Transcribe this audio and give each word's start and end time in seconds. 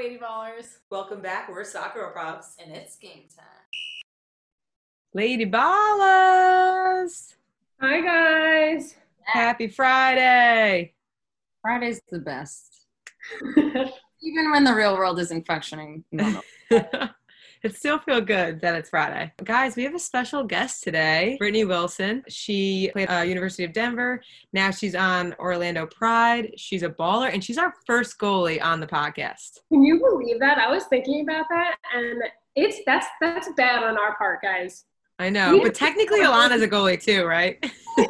Lady 0.00 0.16
Ballers? 0.16 0.78
Welcome 0.88 1.20
back. 1.20 1.50
We're 1.50 1.62
Soccer 1.62 2.08
Props. 2.10 2.56
And 2.58 2.74
it's 2.74 2.96
game 2.96 3.24
time. 3.36 3.46
Lady 5.12 5.44
Ballers! 5.44 7.34
Hi, 7.82 8.00
guys. 8.00 8.94
Happy 9.24 9.68
Friday! 9.68 10.94
Friday's 11.60 12.00
the 12.10 12.18
best. 12.18 12.86
Even 13.58 14.50
when 14.50 14.64
the 14.64 14.74
real 14.74 14.96
world 14.96 15.20
isn't 15.20 15.46
functioning 15.46 16.02
normal. 16.10 16.44
it 17.62 17.76
still 17.76 17.98
feel 17.98 18.20
good 18.20 18.60
that 18.60 18.74
it's 18.74 18.90
Friday. 18.90 19.32
Guys, 19.44 19.76
we 19.76 19.84
have 19.84 19.94
a 19.94 19.98
special 19.98 20.44
guest 20.44 20.82
today, 20.82 21.36
Brittany 21.38 21.64
Wilson. 21.64 22.22
She 22.28 22.90
played 22.92 23.10
uh, 23.10 23.20
University 23.20 23.64
of 23.64 23.72
Denver. 23.72 24.22
Now 24.52 24.70
she's 24.70 24.94
on 24.94 25.34
Orlando 25.38 25.86
Pride. 25.86 26.52
She's 26.56 26.82
a 26.82 26.88
baller, 26.88 27.32
and 27.32 27.44
she's 27.44 27.58
our 27.58 27.74
first 27.86 28.18
goalie 28.18 28.62
on 28.62 28.80
the 28.80 28.86
podcast. 28.86 29.58
Can 29.70 29.82
you 29.82 29.98
believe 29.98 30.40
that? 30.40 30.58
I 30.58 30.70
was 30.70 30.84
thinking 30.84 31.22
about 31.22 31.46
that, 31.50 31.76
and 31.94 32.22
it's 32.56 32.78
that's 32.86 33.06
that's 33.20 33.48
bad 33.56 33.82
on 33.82 33.98
our 33.98 34.16
part, 34.16 34.42
guys. 34.42 34.84
I 35.18 35.28
know, 35.28 35.60
but 35.62 35.74
technically 35.74 36.20
Alana's 36.20 36.62
a 36.62 36.68
goalie 36.68 37.02
too, 37.02 37.24
right? 37.24 37.64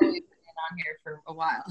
on 0.70 0.78
here 0.78 0.98
for 1.02 1.22
a 1.26 1.32
while. 1.32 1.64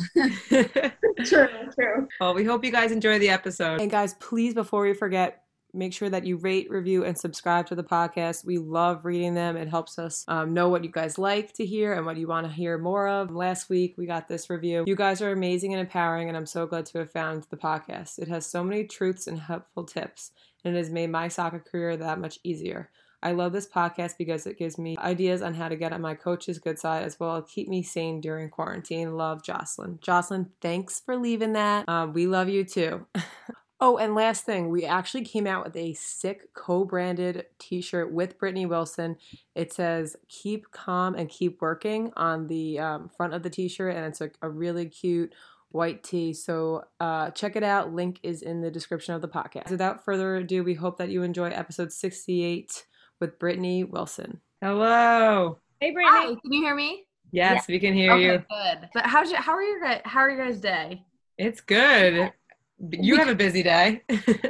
true, 1.26 1.48
true. 1.74 2.08
Well, 2.20 2.34
we 2.34 2.44
hope 2.44 2.64
you 2.64 2.72
guys 2.72 2.92
enjoy 2.92 3.20
the 3.20 3.30
episode. 3.30 3.82
And 3.82 3.90
guys, 3.90 4.14
please, 4.16 4.54
before 4.54 4.84
we 4.84 4.94
forget, 4.94 5.45
make 5.76 5.94
sure 5.94 6.10
that 6.10 6.26
you 6.26 6.38
rate, 6.38 6.70
review, 6.70 7.04
and 7.04 7.18
subscribe 7.18 7.68
to 7.68 7.76
the 7.76 7.84
podcast. 7.84 8.46
We 8.46 8.58
love 8.58 9.06
reading 9.06 9.34
them. 9.34 9.58
It 9.58 9.68
helps 9.68 10.00
us 10.00 10.26
um, 10.28 10.54
know 10.54 10.70
what 10.70 10.84
you 10.84 10.92
guys 10.92 11.18
like 11.18 11.54
to 11.54 11.66
hear 11.66 11.94
and 11.94 12.06
what 12.06 12.18
you 12.18 12.28
want 12.28 12.48
to 12.48 12.54
hear 12.54 12.78
more 12.78 13.08
of. 13.08 13.32
Last 13.32 13.70
week, 13.70 13.96
we 13.98 14.06
got 14.06 14.28
this 14.28 14.50
review. 14.50 14.84
You 14.88 14.96
guys 14.96 15.22
are 15.22 15.32
amazing 15.32 15.74
and 15.74 15.82
empowering, 15.82 16.28
and 16.28 16.38
I'm 16.38 16.46
so 16.46 16.66
glad 16.66 16.86
to 16.88 17.00
have 17.00 17.12
found 17.12 17.44
the 17.50 17.58
podcast. 17.58 18.20
It 18.20 18.28
has 18.28 18.46
so 18.46 18.64
many 18.64 18.86
truths 18.86 19.27
and 19.27 19.40
helpful 19.40 19.84
tips, 19.84 20.32
and 20.64 20.76
it 20.76 20.77
has 20.77 20.90
made 20.90 21.12
my 21.12 21.27
soccer 21.27 21.60
career 21.60 21.98
that 21.98 22.20
much 22.20 22.40
easier. 22.44 22.90
I 23.26 23.32
love 23.32 23.54
this 23.54 23.68
podcast 23.68 24.20
because 24.20 24.46
it 24.46 24.60
gives 24.60 24.77
me 24.77 24.96
ideas 24.99 25.42
on 25.42 25.55
how 25.55 25.68
to 25.68 25.76
get 25.76 25.92
on 25.92 26.02
my 26.02 26.14
coach's 26.14 26.60
good 26.60 26.77
side 26.77 27.04
as 27.04 27.20
well 27.20 27.42
keep 27.42 27.68
me 27.68 27.82
sane 27.82 28.21
during 28.21 28.49
quarantine. 28.49 29.18
Love 29.18 29.44
Jocelyn. 29.44 29.98
Jocelyn, 29.99 30.52
thanks 30.62 30.99
for 30.99 31.18
leaving 31.18 31.54
that. 31.54 31.90
Um, 31.90 32.14
we 32.14 32.27
love 32.27 32.49
you 32.49 32.64
too. 32.64 33.08
oh, 33.79 33.98
and 33.98 34.15
last 34.15 34.45
thing, 34.45 34.70
we 34.70 34.85
actually 34.85 35.23
came 35.23 35.48
out 35.48 35.65
with 35.65 35.76
a 35.76 35.93
sick 35.93 36.54
co-branded 36.54 37.45
T-shirt 37.59 38.12
with 38.12 38.37
Brittany 38.37 38.65
Wilson. 38.65 39.18
It 39.54 39.73
says 39.73 40.15
"Keep 40.29 40.71
calm 40.71 41.15
and 41.15 41.29
keep 41.29 41.62
working" 41.62 42.12
on 42.15 42.48
the 42.48 42.79
um, 42.79 43.09
front 43.09 43.34
of 43.34 43.43
the 43.43 43.49
T-shirt, 43.49 43.96
and 43.96 44.05
it's 44.05 44.21
a, 44.21 44.31
a 44.41 44.49
really 44.49 44.87
cute 44.87 45.34
white 45.76 46.03
tee. 46.03 46.34
So 46.34 46.85
uh, 46.99 47.31
check 47.31 47.55
it 47.55 47.63
out. 47.63 47.93
Link 47.93 48.20
is 48.23 48.41
in 48.41 48.62
the 48.62 48.71
description 48.71 49.13
of 49.13 49.21
the 49.21 49.27
podcast. 49.27 49.70
Without 49.70 50.03
further 50.03 50.37
ado, 50.37 50.63
we 50.63 50.73
hope 50.73 50.98
that 50.98 51.09
you 51.09 51.21
enjoy 51.21 51.49
episode 51.49 51.91
68 51.91 52.85
with 53.20 53.37
Brittany 53.37 53.84
Wilson. 53.84 54.40
Hello. 54.62 55.59
Hey, 55.81 55.91
Brittany. 55.91 56.18
Hi, 56.18 56.26
can 56.27 56.53
you 56.53 56.63
hear 56.63 56.76
me? 56.76 57.05
Yes, 57.31 57.65
yeah. 57.68 57.73
we 57.73 57.79
can 57.79 57.93
hear 57.93 58.13
okay, 58.13 58.23
you. 58.23 58.31
Good. 58.49 58.90
But 58.93 59.05
how's 59.05 59.29
your, 59.29 59.41
how 59.41 59.51
are 59.51 59.62
your 59.62 59.81
guys? 59.81 60.01
How 60.05 60.21
are 60.21 60.29
you 60.29 60.37
guys' 60.37 60.62
day? 60.62 61.03
It's 61.37 61.59
good. 61.59 62.31
You 62.79 63.18
have 63.18 63.29
a 63.29 63.35
busy 63.35 63.63
day. 63.63 64.03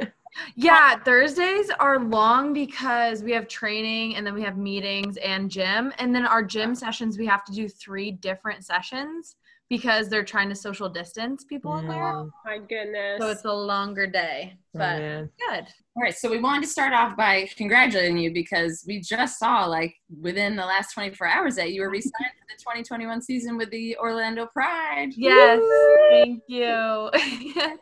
yeah, 0.56 0.96
Thursdays 0.98 1.70
are 1.70 1.98
long 1.98 2.52
because 2.52 3.22
we 3.22 3.32
have 3.32 3.48
training 3.48 4.16
and 4.16 4.26
then 4.26 4.34
we 4.34 4.42
have 4.42 4.56
meetings 4.56 5.16
and 5.18 5.50
gym, 5.50 5.92
and 5.98 6.14
then 6.14 6.26
our 6.26 6.42
gym 6.42 6.74
sessions 6.74 7.18
we 7.18 7.26
have 7.26 7.44
to 7.44 7.52
do 7.52 7.68
three 7.68 8.10
different 8.10 8.64
sessions 8.64 9.36
because 9.68 10.08
they're 10.08 10.24
trying 10.24 10.48
to 10.48 10.54
social 10.54 10.88
distance 10.88 11.44
people 11.44 11.76
in 11.78 11.88
there. 11.88 12.04
Oh 12.04 12.30
my 12.44 12.58
goodness. 12.58 13.18
So 13.20 13.30
it's 13.30 13.44
a 13.44 13.52
longer 13.52 14.06
day, 14.06 14.54
oh, 14.54 14.78
but 14.78 15.02
oh, 15.02 15.28
good. 15.48 15.66
All 15.96 16.02
right, 16.02 16.14
so 16.14 16.30
we 16.30 16.38
wanted 16.38 16.62
to 16.64 16.68
start 16.68 16.92
off 16.92 17.16
by 17.16 17.48
congratulating 17.56 18.18
you 18.18 18.32
because 18.32 18.84
we 18.86 19.00
just 19.00 19.38
saw 19.38 19.64
like 19.64 19.94
within 20.20 20.54
the 20.54 20.64
last 20.64 20.92
24 20.92 21.26
hours 21.26 21.56
that 21.56 21.72
you 21.72 21.80
were 21.80 21.90
re-signed 21.90 22.12
for 22.12 22.46
the 22.48 22.60
2021 22.60 23.22
season 23.22 23.56
with 23.56 23.70
the 23.70 23.96
Orlando 23.96 24.46
Pride. 24.46 25.08
Yes, 25.16 25.58
Woo! 25.58 25.96
thank 26.10 26.42
you. 26.48 27.10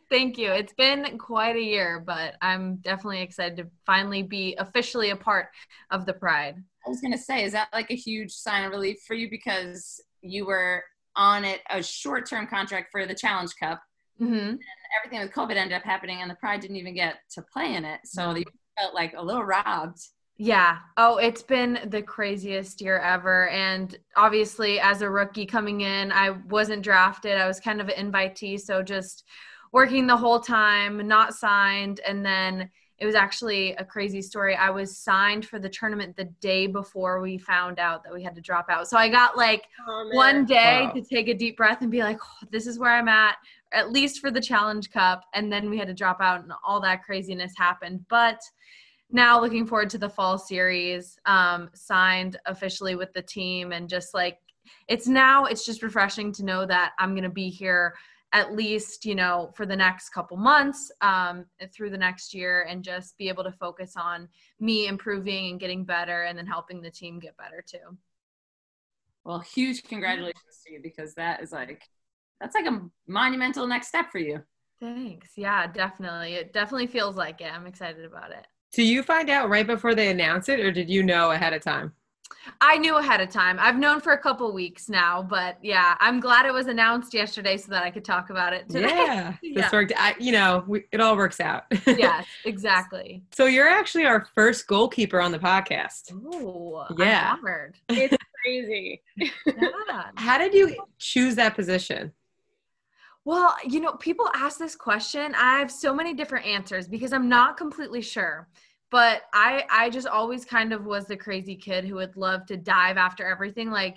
thank 0.10 0.38
you. 0.38 0.52
It's 0.52 0.72
been 0.74 1.18
quite 1.18 1.56
a 1.56 1.60
year, 1.62 2.02
but 2.06 2.36
I'm 2.40 2.76
definitely 2.76 3.20
excited 3.20 3.56
to 3.58 3.66
finally 3.84 4.22
be 4.22 4.54
officially 4.58 5.10
a 5.10 5.16
part 5.16 5.48
of 5.90 6.06
the 6.06 6.14
Pride. 6.14 6.56
I 6.86 6.88
was 6.88 7.00
going 7.00 7.12
to 7.12 7.18
say, 7.18 7.44
is 7.44 7.52
that 7.52 7.68
like 7.72 7.90
a 7.90 7.96
huge 7.96 8.32
sign 8.32 8.64
of 8.64 8.70
relief 8.70 8.98
for 9.06 9.14
you 9.14 9.28
because 9.28 10.00
you 10.22 10.46
were 10.46 10.84
on 11.16 11.44
it 11.44 11.60
a 11.70 11.82
short 11.82 12.28
term 12.28 12.46
contract 12.46 12.88
for 12.90 13.06
the 13.06 13.14
Challenge 13.14 13.54
Cup. 13.60 13.82
Mm-hmm. 14.20 14.34
And 14.34 14.60
everything 14.98 15.20
with 15.20 15.32
COVID 15.32 15.56
ended 15.56 15.76
up 15.76 15.82
happening, 15.82 16.20
and 16.20 16.30
the 16.30 16.36
Pride 16.36 16.60
didn't 16.60 16.76
even 16.76 16.94
get 16.94 17.16
to 17.32 17.42
play 17.42 17.74
in 17.74 17.84
it. 17.84 18.00
So 18.04 18.32
they 18.32 18.44
felt 18.78 18.94
like 18.94 19.14
a 19.16 19.22
little 19.22 19.44
robbed. 19.44 20.00
Yeah. 20.36 20.78
Oh, 20.96 21.18
it's 21.18 21.42
been 21.42 21.78
the 21.86 22.02
craziest 22.02 22.80
year 22.80 22.98
ever. 22.98 23.48
And 23.50 23.96
obviously, 24.16 24.80
as 24.80 25.02
a 25.02 25.10
rookie 25.10 25.46
coming 25.46 25.82
in, 25.82 26.10
I 26.10 26.30
wasn't 26.30 26.82
drafted. 26.82 27.36
I 27.36 27.46
was 27.46 27.60
kind 27.60 27.80
of 27.80 27.88
an 27.88 28.10
invitee. 28.10 28.60
So 28.60 28.82
just 28.82 29.24
working 29.72 30.06
the 30.06 30.16
whole 30.16 30.40
time, 30.40 31.06
not 31.06 31.34
signed. 31.34 32.00
And 32.06 32.26
then 32.26 32.70
it 33.04 33.06
was 33.06 33.14
actually 33.14 33.74
a 33.74 33.84
crazy 33.84 34.22
story. 34.22 34.56
I 34.56 34.70
was 34.70 34.96
signed 34.96 35.44
for 35.44 35.58
the 35.58 35.68
tournament 35.68 36.16
the 36.16 36.24
day 36.40 36.66
before 36.66 37.20
we 37.20 37.36
found 37.36 37.78
out 37.78 38.02
that 38.02 38.14
we 38.14 38.22
had 38.22 38.34
to 38.34 38.40
drop 38.40 38.70
out. 38.70 38.88
So 38.88 38.96
I 38.96 39.10
got 39.10 39.36
like 39.36 39.68
oh, 39.86 40.08
one 40.12 40.46
day 40.46 40.84
wow. 40.86 40.92
to 40.92 41.02
take 41.02 41.28
a 41.28 41.34
deep 41.34 41.58
breath 41.58 41.82
and 41.82 41.90
be 41.90 42.02
like, 42.02 42.16
oh, 42.18 42.46
this 42.50 42.66
is 42.66 42.78
where 42.78 42.92
I'm 42.92 43.08
at, 43.08 43.36
at 43.74 43.92
least 43.92 44.20
for 44.20 44.30
the 44.30 44.40
Challenge 44.40 44.90
Cup. 44.90 45.22
And 45.34 45.52
then 45.52 45.68
we 45.68 45.76
had 45.76 45.86
to 45.88 45.92
drop 45.92 46.22
out 46.22 46.44
and 46.44 46.52
all 46.64 46.80
that 46.80 47.02
craziness 47.02 47.52
happened. 47.58 48.06
But 48.08 48.40
now 49.10 49.38
looking 49.38 49.66
forward 49.66 49.90
to 49.90 49.98
the 49.98 50.08
fall 50.08 50.38
series, 50.38 51.18
um, 51.26 51.68
signed 51.74 52.38
officially 52.46 52.94
with 52.94 53.12
the 53.12 53.20
team 53.20 53.72
and 53.72 53.86
just 53.86 54.14
like, 54.14 54.38
it's 54.88 55.06
now, 55.06 55.44
it's 55.44 55.66
just 55.66 55.82
refreshing 55.82 56.32
to 56.32 56.42
know 56.42 56.64
that 56.64 56.92
I'm 56.98 57.10
going 57.10 57.24
to 57.24 57.28
be 57.28 57.50
here 57.50 57.96
at 58.34 58.52
least 58.52 59.06
you 59.06 59.14
know 59.14 59.52
for 59.54 59.64
the 59.64 59.76
next 59.76 60.10
couple 60.10 60.36
months 60.36 60.90
um, 61.00 61.46
through 61.72 61.88
the 61.88 61.96
next 61.96 62.34
year 62.34 62.66
and 62.68 62.82
just 62.82 63.16
be 63.16 63.28
able 63.28 63.44
to 63.44 63.52
focus 63.52 63.94
on 63.96 64.28
me 64.60 64.88
improving 64.88 65.52
and 65.52 65.60
getting 65.60 65.84
better 65.84 66.24
and 66.24 66.36
then 66.36 66.46
helping 66.46 66.82
the 66.82 66.90
team 66.90 67.18
get 67.18 67.36
better 67.36 67.64
too. 67.66 67.96
Well 69.24 69.38
huge 69.38 69.84
congratulations 69.84 70.60
to 70.66 70.74
you 70.74 70.80
because 70.82 71.14
that 71.14 71.42
is 71.42 71.52
like 71.52 71.82
that's 72.40 72.54
like 72.54 72.66
a 72.66 72.82
monumental 73.06 73.66
next 73.66 73.88
step 73.88 74.10
for 74.10 74.18
you. 74.18 74.42
Thanks. 74.80 75.30
Yeah 75.36 75.68
definitely. 75.68 76.34
It 76.34 76.52
definitely 76.52 76.88
feels 76.88 77.16
like 77.16 77.40
it. 77.40 77.54
I'm 77.54 77.66
excited 77.66 78.04
about 78.04 78.32
it. 78.32 78.46
Do 78.72 78.82
you 78.82 79.04
find 79.04 79.30
out 79.30 79.48
right 79.48 79.66
before 79.66 79.94
they 79.94 80.10
announce 80.10 80.48
it 80.48 80.58
or 80.58 80.72
did 80.72 80.90
you 80.90 81.04
know 81.04 81.30
ahead 81.30 81.52
of 81.52 81.62
time 81.62 81.92
I 82.60 82.78
knew 82.78 82.96
ahead 82.96 83.20
of 83.20 83.30
time. 83.30 83.58
I've 83.60 83.78
known 83.78 84.00
for 84.00 84.12
a 84.12 84.18
couple 84.18 84.52
weeks 84.52 84.88
now, 84.88 85.22
but 85.22 85.58
yeah, 85.62 85.96
I'm 86.00 86.20
glad 86.20 86.46
it 86.46 86.52
was 86.52 86.66
announced 86.66 87.14
yesterday 87.14 87.56
so 87.56 87.70
that 87.70 87.82
I 87.82 87.90
could 87.90 88.04
talk 88.04 88.30
about 88.30 88.52
it 88.52 88.68
today. 88.68 88.88
Yeah, 88.88 89.34
yeah. 89.42 89.62
this 89.62 89.72
worked. 89.72 89.92
I, 89.96 90.14
you 90.18 90.32
know, 90.32 90.64
we, 90.66 90.84
it 90.92 91.00
all 91.00 91.16
works 91.16 91.40
out. 91.40 91.64
yes, 91.86 92.26
exactly. 92.44 93.22
So 93.32 93.46
you're 93.46 93.68
actually 93.68 94.06
our 94.06 94.26
first 94.34 94.66
goalkeeper 94.66 95.20
on 95.20 95.32
the 95.32 95.38
podcast. 95.38 96.12
Oh, 96.32 96.86
yeah, 96.98 97.36
it's 97.88 98.16
crazy. 98.42 99.02
yeah. 99.16 100.10
How 100.16 100.38
did 100.38 100.54
you 100.54 100.76
choose 100.98 101.34
that 101.36 101.54
position? 101.54 102.12
Well, 103.26 103.56
you 103.66 103.80
know, 103.80 103.92
people 103.92 104.28
ask 104.34 104.58
this 104.58 104.76
question. 104.76 105.34
I 105.34 105.58
have 105.58 105.70
so 105.70 105.94
many 105.94 106.12
different 106.12 106.44
answers 106.46 106.86
because 106.86 107.14
I'm 107.14 107.28
not 107.28 107.56
completely 107.56 108.02
sure 108.02 108.48
but 108.94 109.22
i 109.32 109.64
i 109.72 109.90
just 109.90 110.06
always 110.06 110.44
kind 110.44 110.72
of 110.72 110.86
was 110.86 111.06
the 111.06 111.16
crazy 111.16 111.56
kid 111.56 111.84
who 111.84 111.96
would 111.96 112.16
love 112.16 112.46
to 112.46 112.56
dive 112.56 112.96
after 112.96 113.26
everything. 113.28 113.68
Like 113.68 113.96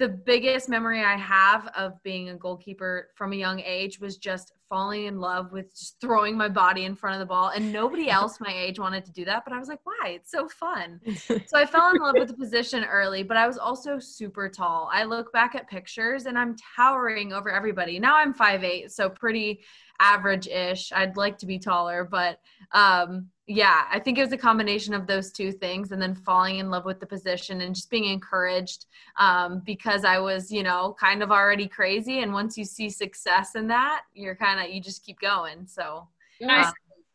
the 0.00 0.08
biggest 0.08 0.68
memory 0.68 1.00
i 1.04 1.16
have 1.16 1.68
of 1.76 2.02
being 2.02 2.30
a 2.30 2.34
goalkeeper 2.34 3.10
from 3.14 3.32
a 3.32 3.36
young 3.36 3.60
age 3.60 4.00
was 4.00 4.16
just 4.16 4.50
falling 4.68 5.04
in 5.04 5.20
love 5.20 5.52
with 5.52 5.70
just 5.78 6.00
throwing 6.00 6.36
my 6.36 6.48
body 6.48 6.86
in 6.86 6.96
front 6.96 7.14
of 7.14 7.20
the 7.20 7.26
ball. 7.26 7.50
And 7.50 7.72
nobody 7.72 8.10
else 8.18 8.40
my 8.40 8.52
age 8.52 8.80
wanted 8.80 9.04
to 9.04 9.12
do 9.12 9.24
that 9.26 9.44
but 9.44 9.54
i 9.54 9.60
was 9.60 9.68
like 9.68 9.78
why? 9.84 10.08
It's 10.16 10.32
so 10.32 10.48
fun. 10.48 11.00
So 11.46 11.56
i 11.56 11.64
fell 11.64 11.90
in 11.90 12.02
love 12.02 12.16
with 12.18 12.26
the 12.26 12.34
position 12.34 12.82
early 12.82 13.22
but 13.22 13.36
i 13.36 13.46
was 13.46 13.58
also 13.58 14.00
super 14.00 14.48
tall. 14.48 14.90
I 14.92 15.04
look 15.04 15.32
back 15.32 15.54
at 15.54 15.70
pictures 15.70 16.26
and 16.26 16.36
i'm 16.36 16.56
towering 16.76 17.32
over 17.32 17.48
everybody. 17.48 18.00
Now 18.00 18.16
i'm 18.16 18.34
5'8 18.34 18.90
so 18.90 19.08
pretty 19.08 19.60
average-ish. 20.00 20.90
I'd 20.90 21.16
like 21.16 21.38
to 21.38 21.46
be 21.46 21.60
taller 21.60 22.02
but 22.10 22.40
um 22.72 23.28
yeah, 23.48 23.84
I 23.90 23.98
think 23.98 24.18
it 24.18 24.22
was 24.22 24.32
a 24.32 24.38
combination 24.38 24.94
of 24.94 25.06
those 25.06 25.32
two 25.32 25.50
things 25.50 25.90
and 25.90 26.00
then 26.00 26.14
falling 26.14 26.58
in 26.58 26.70
love 26.70 26.84
with 26.84 27.00
the 27.00 27.06
position 27.06 27.62
and 27.62 27.74
just 27.74 27.90
being 27.90 28.04
encouraged 28.04 28.86
um, 29.18 29.62
because 29.64 30.04
I 30.04 30.18
was, 30.20 30.52
you 30.52 30.62
know, 30.62 30.94
kind 30.98 31.22
of 31.22 31.32
already 31.32 31.66
crazy. 31.66 32.20
And 32.22 32.32
once 32.32 32.56
you 32.56 32.64
see 32.64 32.88
success 32.88 33.56
in 33.56 33.66
that, 33.68 34.02
you're 34.14 34.36
kind 34.36 34.60
of, 34.60 34.72
you 34.72 34.80
just 34.80 35.04
keep 35.04 35.18
going. 35.18 35.66
So, 35.66 36.06
nice. 36.40 36.66
Uh, 36.66 36.72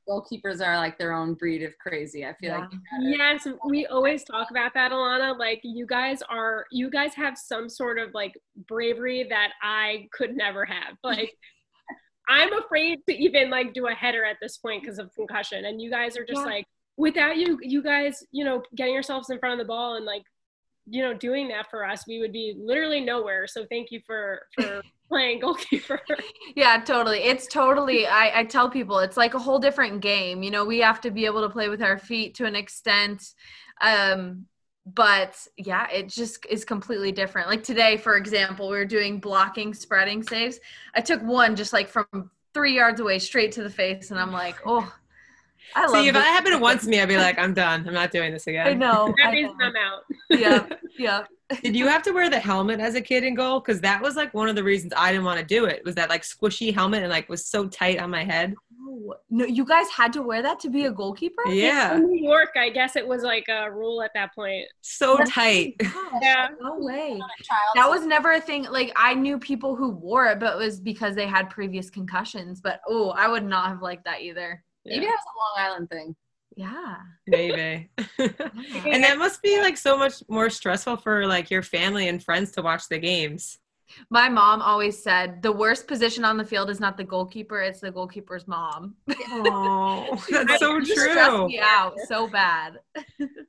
goalkeepers 0.09 0.65
are 0.65 0.77
like 0.77 0.97
their 0.97 1.13
own 1.13 1.33
breed 1.33 1.63
of 1.63 1.77
crazy. 1.79 2.25
I 2.25 2.33
feel 2.33 2.51
yeah. 2.51 2.59
like 2.59 2.69
yes, 2.99 3.47
we 3.65 3.85
always 3.87 4.23
talk 4.23 4.51
about 4.51 4.73
that, 4.73 4.91
Alana. 4.91 5.37
Like 5.37 5.61
you 5.63 5.85
guys 5.85 6.21
are, 6.29 6.65
you 6.71 6.89
guys 6.89 7.13
have 7.13 7.37
some 7.37 7.69
sort 7.69 7.99
of 7.99 8.13
like 8.13 8.37
bravery 8.67 9.25
that 9.29 9.53
I 9.61 10.07
could 10.11 10.35
never 10.35 10.65
have. 10.65 10.97
Like 11.03 11.37
I'm 12.29 12.51
afraid 12.57 12.99
to 13.07 13.15
even 13.15 13.49
like 13.49 13.73
do 13.73 13.87
a 13.87 13.93
header 13.93 14.23
at 14.25 14.37
this 14.41 14.57
point 14.57 14.81
because 14.83 14.99
of 14.99 15.13
concussion. 15.15 15.65
And 15.65 15.81
you 15.81 15.89
guys 15.89 16.17
are 16.17 16.25
just 16.25 16.41
Yeah. 16.41 16.45
like, 16.53 16.65
without 16.97 17.37
you, 17.37 17.59
you 17.61 17.81
guys, 17.81 18.23
you 18.31 18.43
know, 18.43 18.61
getting 18.75 18.93
yourselves 18.93 19.29
in 19.29 19.39
front 19.39 19.59
of 19.59 19.65
the 19.65 19.67
ball 19.67 19.95
and 19.95 20.05
like, 20.05 20.23
you 20.89 21.01
know, 21.01 21.13
doing 21.13 21.47
that 21.49 21.69
for 21.69 21.85
us, 21.85 22.05
we 22.07 22.19
would 22.19 22.31
be 22.31 22.55
literally 22.57 23.01
nowhere. 23.01 23.45
So 23.47 23.65
thank 23.69 23.91
you 23.91 23.99
for 24.05 24.41
for 24.55 24.81
playing 25.09 25.39
goalkeeper. 25.39 26.01
Yeah, 26.55 26.81
totally. 26.83 27.19
It's 27.19 27.47
totally, 27.47 28.07
I, 28.07 28.39
I 28.39 28.43
tell 28.45 28.69
people 28.69 28.99
it's 28.99 29.17
like 29.17 29.33
a 29.33 29.39
whole 29.39 29.59
different 29.59 30.01
game. 30.01 30.43
You 30.43 30.51
know, 30.51 30.65
we 30.65 30.79
have 30.79 31.01
to 31.01 31.11
be 31.11 31.25
able 31.25 31.41
to 31.41 31.49
play 31.49 31.69
with 31.69 31.81
our 31.81 31.97
feet 31.97 32.35
to 32.35 32.45
an 32.45 32.55
extent. 32.55 33.23
Um, 33.81 34.47
but 34.93 35.35
yeah, 35.57 35.89
it 35.89 36.09
just 36.09 36.45
is 36.45 36.63
completely 36.63 37.11
different. 37.11 37.49
Like 37.49 37.63
today, 37.63 37.97
for 37.97 38.15
example, 38.15 38.69
we 38.69 38.77
were 38.77 38.85
doing 38.85 39.19
blocking, 39.19 39.73
spreading 39.73 40.23
saves. 40.23 40.59
I 40.95 41.01
took 41.01 41.21
one 41.21 41.55
just 41.55 41.73
like 41.73 41.89
from 41.89 42.31
three 42.53 42.75
yards 42.75 42.99
away 42.99 43.19
straight 43.19 43.51
to 43.53 43.63
the 43.63 43.69
face, 43.69 44.11
and 44.11 44.19
I'm 44.19 44.31
like, 44.31 44.55
oh, 44.65 44.91
I 45.75 45.85
love 45.87 45.91
See, 45.91 46.07
if 46.07 46.13
this. 46.13 46.23
that 46.23 46.31
happened 46.31 46.61
once 46.61 46.83
to 46.83 46.89
me, 46.89 47.01
I'd 47.01 47.09
be 47.09 47.17
like, 47.17 47.37
I'm 47.37 47.53
done. 47.53 47.85
I'm 47.87 47.93
not 47.93 48.11
doing 48.11 48.31
this 48.31 48.47
again. 48.47 48.67
I 48.67 48.73
know. 48.73 49.13
that 49.23 49.29
I 49.29 49.31
means 49.31 49.53
know. 49.57 49.65
I'm 49.65 49.75
out. 49.75 50.03
yeah, 50.29 50.65
yeah. 50.97 51.23
Did 51.63 51.75
you 51.75 51.87
have 51.87 52.03
to 52.03 52.11
wear 52.11 52.29
the 52.29 52.39
helmet 52.39 52.79
as 52.79 52.95
a 52.95 53.01
kid 53.01 53.23
in 53.23 53.33
goal? 53.35 53.59
Because 53.59 53.81
that 53.81 54.01
was 54.01 54.15
like 54.15 54.33
one 54.33 54.49
of 54.49 54.55
the 54.55 54.63
reasons 54.63 54.93
I 54.95 55.11
didn't 55.11 55.25
want 55.25 55.39
to 55.39 55.45
do 55.45 55.65
it. 55.65 55.81
Was 55.85 55.95
that 55.95 56.09
like 56.09 56.23
squishy 56.23 56.73
helmet 56.73 57.03
and 57.03 57.11
like 57.11 57.29
was 57.29 57.45
so 57.45 57.67
tight 57.67 57.99
on 57.99 58.09
my 58.09 58.23
head? 58.23 58.53
No, 59.29 59.45
you 59.45 59.65
guys 59.65 59.87
had 59.89 60.13
to 60.13 60.21
wear 60.21 60.41
that 60.41 60.59
to 60.61 60.69
be 60.69 60.85
a 60.85 60.91
goalkeeper? 60.91 61.47
Yeah, 61.47 61.95
In 61.95 62.07
New 62.07 62.23
York, 62.27 62.51
I 62.55 62.69
guess 62.69 62.95
it 62.95 63.07
was 63.07 63.23
like 63.23 63.45
a 63.49 63.71
rule 63.71 64.01
at 64.01 64.11
that 64.15 64.33
point. 64.33 64.65
so 64.81 65.17
tight. 65.27 65.77
Gosh, 65.79 65.93
Yeah. 66.21 66.49
No 66.61 66.75
way. 66.79 67.19
That 67.75 67.89
was 67.89 68.05
never 68.05 68.33
a 68.33 68.41
thing. 68.41 68.63
Like 68.63 68.91
I 68.95 69.13
knew 69.13 69.39
people 69.39 69.75
who 69.75 69.91
wore 69.91 70.27
it, 70.27 70.39
but 70.39 70.55
it 70.55 70.57
was 70.57 70.79
because 70.79 71.15
they 71.15 71.27
had 71.27 71.49
previous 71.49 71.89
concussions. 71.89 72.61
But 72.61 72.81
oh, 72.87 73.09
I 73.11 73.27
would 73.27 73.43
not 73.45 73.69
have 73.69 73.81
liked 73.81 74.05
that 74.05 74.21
either. 74.21 74.63
maybe 74.85 75.05
that 75.05 75.11
was 75.11 75.25
a 75.25 75.61
Long 75.61 75.71
Island 75.71 75.89
thing. 75.89 76.15
Yeah. 76.55 76.95
Maybe. 77.27 77.89
yeah. 78.17 78.27
and 78.85 79.03
that 79.03 79.17
must 79.19 79.41
be 79.43 79.59
like 79.61 79.77
so 79.77 79.95
much 79.97 80.23
more 80.27 80.49
stressful 80.49 80.97
for 80.97 81.27
like 81.27 81.51
your 81.51 81.61
family 81.61 82.07
and 82.07 82.23
friends 82.23 82.51
to 82.53 82.61
watch 82.63 82.89
the 82.89 82.97
games. 82.97 83.59
My 84.09 84.29
mom 84.29 84.61
always 84.61 85.01
said 85.01 85.41
the 85.41 85.51
worst 85.51 85.87
position 85.87 86.25
on 86.25 86.37
the 86.37 86.45
field 86.45 86.69
is 86.69 86.79
not 86.79 86.97
the 86.97 87.03
goalkeeper; 87.03 87.61
it's 87.61 87.79
the 87.79 87.91
goalkeeper's 87.91 88.47
mom. 88.47 88.95
Oh, 89.29 90.23
that's 90.29 90.59
so 90.59 90.79
true. 90.79 91.47
me 91.47 91.59
out 91.59 91.93
so 92.07 92.27
bad. 92.27 92.79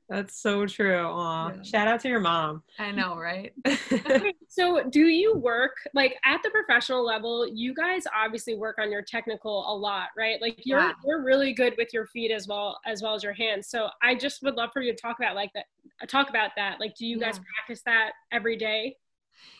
That's 0.09 0.41
so 0.41 0.67
true. 0.67 1.05
Aw. 1.07 1.53
Yeah. 1.55 1.63
Shout 1.63 1.89
out 1.89 2.01
to 2.01 2.09
your 2.09 2.21
mom. 2.21 2.63
I 2.79 2.91
know, 2.91 3.17
right? 3.17 3.53
Okay, 4.09 4.35
so 4.49 4.83
do 4.91 5.07
you 5.09 5.37
work 5.37 5.73
like 5.95 6.17
at 6.25 6.43
the 6.43 6.51
professional 6.51 7.05
level 7.05 7.47
you 7.49 7.75
guys 7.75 8.05
obviously 8.17 8.55
work 8.55 8.77
on 8.79 8.91
your 8.91 9.03
technical 9.03 9.65
a 9.73 9.75
lot 9.75 10.09
right 10.17 10.41
like 10.41 10.59
you're 10.65 10.79
Yeah. 10.81 10.93
you're 11.05 11.23
really 11.23 11.53
good 11.53 11.75
with 11.79 11.89
your 11.93 12.07
feet 12.07 12.31
as 12.31 12.47
well 12.49 12.79
as 12.87 13.03
well 13.03 13.15
as 13.15 13.23
your 13.23 13.33
hands 13.33 13.69
so 13.69 13.89
i 14.03 14.15
just 14.15 14.43
would 14.43 14.55
love 14.55 14.71
for 14.73 14.83
you 14.83 14.93
to 14.95 15.01
talk 15.01 15.17
about 15.19 15.35
like 15.35 15.51
that 15.55 15.65
talk 16.09 16.29
about 16.31 16.51
that 16.57 16.81
like 16.81 16.95
do 16.97 17.07
you 17.07 17.19
guys 17.19 17.37
Yeah. 17.37 17.45
practice 17.57 17.83
that 17.87 18.11
every 18.33 18.57
day 18.57 18.97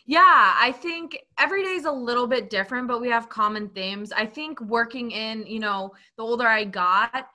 Yeah, 0.05 0.55
I 0.57 0.71
think 0.71 1.19
every 1.37 1.63
day 1.63 1.73
is 1.73 1.85
a 1.85 1.91
little 1.91 2.27
bit 2.27 2.49
different, 2.49 2.87
but 2.87 2.99
we 2.99 3.09
have 3.09 3.29
common 3.29 3.69
themes. 3.69 4.11
I 4.11 4.25
think 4.25 4.59
working 4.61 5.11
in, 5.11 5.45
you 5.45 5.59
know, 5.59 5.91
the 6.17 6.23
older 6.23 6.47
I 6.47 6.65
got, 6.65 7.29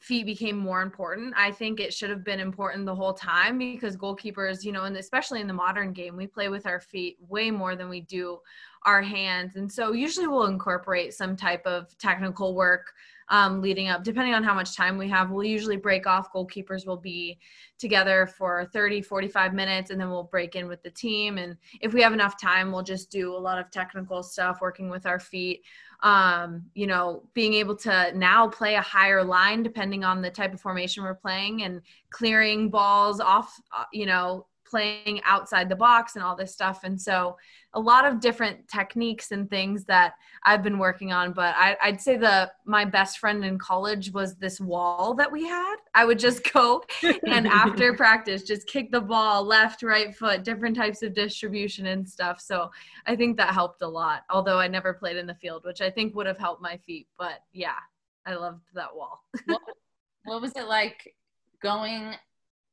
feet 0.00 0.24
became 0.24 0.56
more 0.56 0.80
important. 0.82 1.34
I 1.36 1.50
think 1.52 1.78
it 1.78 1.92
should 1.92 2.10
have 2.10 2.24
been 2.24 2.40
important 2.40 2.86
the 2.86 2.94
whole 2.94 3.12
time 3.12 3.58
because 3.58 3.96
goalkeepers, 3.96 4.64
you 4.64 4.72
know, 4.72 4.84
and 4.84 4.96
especially 4.96 5.40
in 5.40 5.46
the 5.46 5.52
modern 5.52 5.92
game, 5.92 6.16
we 6.16 6.26
play 6.26 6.48
with 6.48 6.66
our 6.66 6.80
feet 6.80 7.18
way 7.28 7.50
more 7.50 7.76
than 7.76 7.88
we 7.88 8.00
do 8.00 8.38
our 8.84 9.02
hands. 9.02 9.56
And 9.56 9.70
so 9.70 9.92
usually 9.92 10.26
we'll 10.26 10.46
incorporate 10.46 11.12
some 11.12 11.36
type 11.36 11.64
of 11.66 11.96
technical 11.98 12.54
work 12.54 12.92
um, 13.28 13.60
leading 13.60 13.88
up, 13.88 14.04
depending 14.04 14.34
on 14.34 14.42
how 14.42 14.54
much 14.54 14.76
time 14.76 14.98
we 14.98 15.08
have. 15.08 15.30
We'll 15.30 15.44
usually 15.44 15.76
break 15.76 16.06
off. 16.06 16.32
Goalkeepers 16.32 16.86
will 16.86 16.96
be 16.96 17.38
together 17.78 18.26
for 18.26 18.68
30, 18.72 19.02
45 19.02 19.54
minutes, 19.54 19.90
and 19.90 20.00
then 20.00 20.10
we'll 20.10 20.24
break 20.24 20.54
in 20.54 20.68
with 20.68 20.82
the 20.82 20.90
team. 20.90 21.38
And 21.38 21.56
if 21.80 21.92
we 21.92 22.02
have 22.02 22.12
enough 22.12 22.40
time, 22.40 22.72
we'll 22.72 22.82
just 22.82 23.10
do 23.10 23.34
a 23.34 23.38
lot 23.38 23.58
of 23.58 23.70
technical 23.70 24.22
stuff, 24.22 24.60
working 24.60 24.88
with 24.88 25.06
our 25.06 25.20
feet. 25.20 25.62
Um, 26.00 26.64
you 26.74 26.88
know, 26.88 27.22
being 27.32 27.54
able 27.54 27.76
to 27.76 28.12
now 28.16 28.48
play 28.48 28.74
a 28.74 28.80
higher 28.80 29.22
line 29.22 29.62
depending 29.62 30.02
on 30.02 30.20
the 30.20 30.30
type 30.30 30.52
of 30.52 30.60
formation 30.60 31.04
we're 31.04 31.14
playing 31.14 31.62
and 31.62 31.80
clearing 32.10 32.70
balls 32.70 33.20
off, 33.20 33.60
uh, 33.76 33.84
you 33.92 34.06
know, 34.06 34.46
playing 34.72 35.20
outside 35.26 35.68
the 35.68 35.76
box 35.76 36.16
and 36.16 36.24
all 36.24 36.34
this 36.34 36.54
stuff. 36.54 36.80
And 36.82 36.98
so 36.98 37.36
a 37.74 37.80
lot 37.80 38.06
of 38.06 38.20
different 38.20 38.66
techniques 38.68 39.30
and 39.32 39.50
things 39.50 39.84
that 39.84 40.14
I've 40.44 40.62
been 40.62 40.78
working 40.78 41.12
on. 41.12 41.34
But 41.34 41.54
I, 41.58 41.76
I'd 41.82 42.00
say 42.00 42.16
the 42.16 42.50
my 42.64 42.86
best 42.86 43.18
friend 43.18 43.44
in 43.44 43.58
college 43.58 44.12
was 44.12 44.36
this 44.36 44.60
wall 44.60 45.12
that 45.14 45.30
we 45.30 45.46
had. 45.46 45.76
I 45.94 46.06
would 46.06 46.18
just 46.18 46.50
go 46.52 46.82
and 47.26 47.46
after 47.46 47.92
practice 48.02 48.42
just 48.42 48.66
kick 48.66 48.90
the 48.90 49.00
ball 49.00 49.44
left 49.44 49.82
right 49.82 50.14
foot 50.14 50.44
different 50.44 50.76
types 50.76 51.02
of 51.02 51.14
distribution 51.14 51.86
and 51.86 52.08
stuff 52.08 52.40
so 52.40 52.70
i 53.06 53.14
think 53.14 53.36
that 53.36 53.52
helped 53.52 53.82
a 53.82 53.88
lot 53.88 54.22
although 54.30 54.58
i 54.58 54.68
never 54.68 54.94
played 54.94 55.16
in 55.16 55.26
the 55.26 55.34
field 55.34 55.62
which 55.64 55.80
i 55.80 55.90
think 55.90 56.14
would 56.14 56.26
have 56.26 56.38
helped 56.38 56.62
my 56.62 56.76
feet 56.78 57.06
but 57.18 57.40
yeah 57.52 57.78
i 58.26 58.34
loved 58.34 58.62
that 58.74 58.94
wall 58.94 59.24
what, 59.46 59.60
what 60.24 60.40
was 60.40 60.52
it 60.52 60.66
like 60.66 61.14
going 61.62 62.14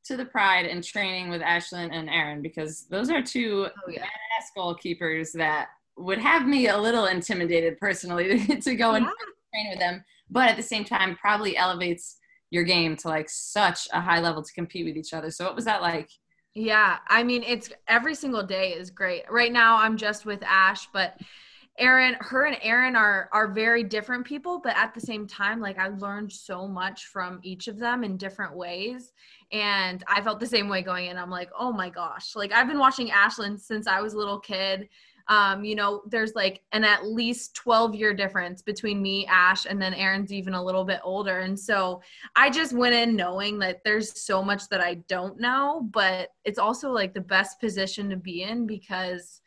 to 0.06 0.18
the 0.18 0.25
Pride 0.25 0.66
and 0.66 0.84
training 0.84 1.30
with 1.30 1.42
Ashlyn 1.42 1.90
and 1.94 2.10
Erin? 2.10 2.42
Because 2.42 2.86
those 2.90 3.10
are 3.10 3.22
two 3.22 3.68
oh 3.68 3.92
yeah 3.92 4.04
badass 4.04 4.57
goalkeepers 4.57 5.31
that 5.34 5.69
would 5.98 6.18
have 6.19 6.48
me 6.48 6.68
a 6.68 6.78
little 6.78 7.06
intimidated 7.07 7.78
personally 7.78 8.40
to, 8.48 8.62
to 8.62 8.75
go 8.75 8.94
and 8.94 9.06
Yeah. 9.06 9.12
train 9.54 9.69
with 9.72 9.80
them, 9.80 10.04
but 10.30 10.50
at 10.50 10.57
the 10.57 10.63
same 10.63 10.86
time, 10.86 11.16
probably 11.19 11.57
elevates 11.57 12.18
your 12.51 12.63
game 12.63 12.96
to 12.98 13.07
like 13.07 13.30
such 13.30 13.88
a 13.94 14.01
high 14.01 14.19
level 14.19 14.42
to 14.42 14.54
compete 14.54 14.86
with 14.86 14.96
each 14.98 15.13
other. 15.13 15.30
So, 15.31 15.46
what 15.46 15.56
was 15.56 15.66
that 15.66 15.81
like? 15.81 16.10
Yeah, 16.56 16.98
I 17.07 17.24
mean, 17.24 17.44
it's 17.44 17.69
every 17.88 18.16
single 18.16 18.44
day 18.44 18.74
is 18.74 18.90
great. 18.90 19.24
Right 19.30 19.52
now, 19.52 19.78
I'm 19.78 19.98
just 19.98 20.25
with 20.25 20.42
Ash, 20.44 20.88
but 20.94 21.16
Erin, 21.80 22.16
her 22.20 22.46
and 22.46 22.58
Erin 22.62 22.96
are 22.96 23.30
are 23.31 23.48
very 23.48 23.84
different 23.84 24.26
people, 24.26 24.60
but 24.60 24.76
at 24.76 24.94
the 24.94 25.00
same 25.00 25.26
time, 25.26 25.60
like 25.62 25.80
I 25.80 25.88
learned 25.88 26.31
so 26.31 26.68
much 26.68 27.06
from 27.06 27.40
each 27.42 27.68
of 27.68 27.80
them 27.80 28.04
in 28.04 28.18
different 28.18 28.56
ways. 28.56 29.14
And 29.52 30.04
I 30.08 30.22
felt 30.22 30.40
the 30.40 30.46
same 30.46 30.68
way 30.70 30.81
going 30.81 31.08
in. 31.08 31.18
I'm 31.18 31.30
like, 31.30 31.50
oh 31.58 31.72
my 31.72 31.90
gosh, 31.90 32.36
like 32.36 32.52
I've 32.52 32.68
been 32.68 32.80
watching 32.80 33.08
Ashlyn 33.10 33.60
since 33.60 33.88
I 33.88 34.02
was 34.02 34.14
a 34.14 34.18
little 34.18 34.40
kid. 34.40 34.90
Um, 35.30 35.64
you 35.64 35.76
know, 35.76 36.02
there's 36.08 36.34
like 36.34 36.64
an 36.72 36.84
at 36.84 37.06
least 37.06 37.54
12 37.54 37.94
year 37.94 38.16
difference 38.16 38.64
between 38.64 39.00
me, 39.00 39.28
Ash, 39.28 39.66
and 39.66 39.80
then 39.80 39.94
Erin's 39.94 40.33
even 40.33 40.56
a 40.56 40.64
little 40.64 40.83
bit 40.83 41.00
older. 41.04 41.40
And 41.40 41.57
so 41.57 42.02
I 42.36 42.50
just 42.50 42.74
went 42.74 42.95
in 42.95 43.16
knowing 43.16 43.59
that 43.59 43.83
there's 43.83 44.19
so 44.19 44.44
much 44.44 44.68
that 44.69 44.81
I 44.81 44.95
don't 45.07 45.40
know, 45.40 45.88
but 45.92 46.30
it's 46.45 46.57
also 46.57 46.90
like 46.92 47.14
the 47.14 47.21
best 47.21 47.59
position 47.59 48.09
to 48.09 48.18
be 48.18 48.42
in 48.42 48.66
because 48.66 49.42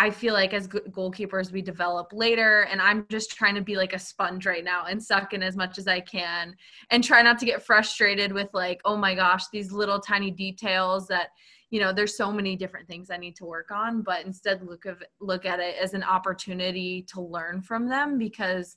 I 0.00 0.10
feel 0.10 0.32
like 0.32 0.54
as 0.54 0.68
go- 0.68 0.78
goalkeepers 0.78 1.50
we 1.50 1.60
develop 1.60 2.12
later 2.12 2.68
and 2.70 2.80
I'm 2.80 3.04
just 3.10 3.32
trying 3.32 3.56
to 3.56 3.60
be 3.60 3.74
like 3.74 3.94
a 3.94 3.98
sponge 3.98 4.46
right 4.46 4.62
now 4.62 4.84
and 4.84 5.02
suck 5.02 5.32
in 5.32 5.42
as 5.42 5.56
much 5.56 5.76
as 5.76 5.88
I 5.88 5.98
can 5.98 6.54
and 6.90 7.02
try 7.02 7.20
not 7.20 7.36
to 7.40 7.46
get 7.46 7.64
frustrated 7.64 8.32
with 8.32 8.48
like 8.52 8.80
oh 8.84 8.96
my 8.96 9.16
gosh 9.16 9.46
these 9.52 9.72
little 9.72 9.98
tiny 9.98 10.30
details 10.30 11.08
that 11.08 11.30
you 11.70 11.80
know 11.80 11.92
there's 11.92 12.16
so 12.16 12.30
many 12.30 12.54
different 12.54 12.86
things 12.86 13.10
I 13.10 13.16
need 13.16 13.34
to 13.36 13.44
work 13.44 13.72
on 13.72 14.02
but 14.02 14.24
instead 14.24 14.62
look 14.62 14.84
of 14.84 15.02
look 15.20 15.44
at 15.44 15.58
it 15.58 15.74
as 15.82 15.94
an 15.94 16.04
opportunity 16.04 17.04
to 17.12 17.20
learn 17.20 17.60
from 17.60 17.88
them 17.88 18.18
because 18.18 18.76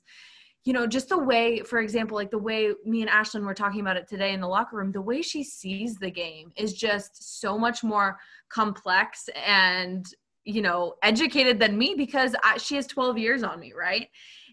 you 0.64 0.72
know, 0.72 0.86
just 0.86 1.08
the 1.08 1.18
way, 1.18 1.58
for 1.62 1.80
example, 1.80 2.14
like 2.14 2.30
the 2.30 2.38
way 2.38 2.72
me 2.84 3.02
and 3.02 3.10
Ashlyn 3.10 3.44
were 3.44 3.52
talking 3.52 3.80
about 3.80 3.96
it 3.96 4.06
today 4.06 4.32
in 4.32 4.40
the 4.40 4.46
locker 4.46 4.76
room, 4.76 4.92
the 4.92 5.02
way 5.02 5.20
she 5.20 5.42
sees 5.42 5.96
the 5.96 6.08
game 6.10 6.52
is 6.56 6.72
just 6.72 7.40
so 7.40 7.58
much 7.58 7.82
more 7.82 8.16
complex 8.48 9.28
and, 9.44 10.06
you 10.44 10.62
know, 10.62 10.94
educated 11.02 11.58
than 11.58 11.76
me 11.78 11.94
because 11.96 12.34
I, 12.42 12.58
she 12.58 12.76
has 12.76 12.86
12 12.86 13.18
years 13.18 13.42
on 13.42 13.60
me, 13.60 13.72
right? 13.72 14.08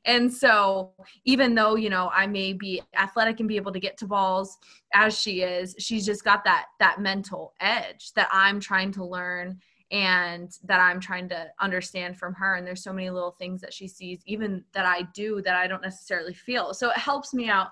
And 0.05 0.31
so, 0.33 0.93
even 1.25 1.55
though, 1.55 1.75
you 1.75 1.89
know, 1.89 2.09
I 2.13 2.25
may 2.25 2.53
be 2.53 2.81
athletic 2.95 3.39
and 3.39 3.49
be 3.49 3.57
able 3.57 3.73
to 3.73 3.79
get 3.79 3.97
to 3.97 4.07
balls 4.07 4.57
as 4.93 5.19
she 5.19 5.41
is, 5.41 5.75
she's 5.77 6.05
just 6.05 6.23
got 6.23 6.43
that 6.45 6.67
that 6.79 7.01
mental 7.01 7.53
edge 7.59 8.13
that 8.13 8.29
I'm 8.31 8.59
trying 8.59 8.91
to 8.93 9.03
learn 9.03 9.59
and 9.91 10.51
that 10.63 10.79
I'm 10.79 10.99
trying 10.99 11.27
to 11.29 11.47
understand 11.59 12.17
from 12.17 12.33
her. 12.35 12.55
And 12.55 12.65
there's 12.65 12.83
so 12.83 12.93
many 12.93 13.09
little 13.09 13.31
things 13.31 13.59
that 13.61 13.73
she 13.73 13.87
sees, 13.87 14.21
even 14.25 14.63
that 14.73 14.85
I 14.85 15.03
do 15.13 15.41
that 15.41 15.55
I 15.55 15.67
don't 15.67 15.81
necessarily 15.81 16.33
feel. 16.33 16.73
So 16.73 16.91
it 16.91 16.97
helps 16.97 17.33
me 17.33 17.49
out 17.49 17.69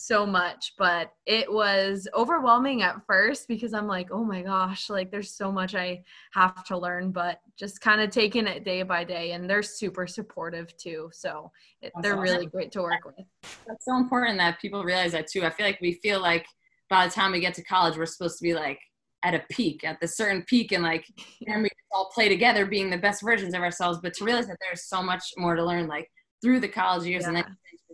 so 0.00 0.26
much. 0.26 0.74
But 0.78 1.12
it 1.26 1.50
was 1.52 2.08
overwhelming 2.14 2.82
at 2.82 3.04
first 3.06 3.48
because 3.48 3.74
I'm 3.74 3.86
like, 3.86 4.08
oh 4.10 4.24
my 4.24 4.42
gosh, 4.42 4.90
like 4.90 5.10
there's 5.10 5.32
so 5.32 5.52
much 5.52 5.74
I 5.74 6.02
have 6.32 6.64
to 6.66 6.78
learn, 6.78 7.12
but 7.12 7.40
just 7.56 7.80
kind 7.80 8.00
of 8.00 8.10
taking 8.10 8.46
it 8.46 8.64
day 8.64 8.82
by 8.82 9.04
day. 9.04 9.32
And 9.32 9.48
they're 9.48 9.62
super 9.62 10.06
supportive 10.06 10.76
too. 10.76 11.10
So 11.12 11.50
it, 11.82 11.92
they're 12.02 12.12
awesome. 12.12 12.22
really 12.22 12.46
great 12.46 12.72
to 12.72 12.82
work 12.82 13.04
with. 13.04 13.26
That's 13.66 13.84
so 13.84 13.96
important 13.96 14.38
that 14.38 14.60
people 14.60 14.84
realize 14.84 15.12
that 15.12 15.28
too. 15.28 15.44
I 15.44 15.50
feel 15.50 15.66
like 15.66 15.80
we 15.80 15.94
feel 15.94 16.20
like 16.20 16.46
by 16.88 17.06
the 17.06 17.12
time 17.12 17.32
we 17.32 17.40
get 17.40 17.54
to 17.54 17.64
college, 17.64 17.96
we're 17.96 18.06
supposed 18.06 18.38
to 18.38 18.42
be 18.42 18.54
like 18.54 18.80
at 19.22 19.34
a 19.34 19.42
peak, 19.50 19.84
at 19.84 20.00
the 20.00 20.08
certain 20.08 20.42
peak, 20.48 20.72
and 20.72 20.82
like, 20.82 21.04
and 21.46 21.62
we 21.62 21.68
all 21.92 22.10
play 22.14 22.28
together, 22.28 22.66
being 22.66 22.90
the 22.90 22.98
best 22.98 23.22
versions 23.22 23.54
of 23.54 23.60
ourselves. 23.60 23.98
But 24.02 24.14
to 24.14 24.24
realize 24.24 24.46
that 24.46 24.58
there's 24.60 24.84
so 24.84 25.02
much 25.02 25.24
more 25.36 25.54
to 25.56 25.64
learn, 25.64 25.86
like 25.86 26.10
through 26.42 26.60
the 26.60 26.68
college 26.68 27.06
years 27.06 27.26
and 27.26 27.36
then 27.36 27.44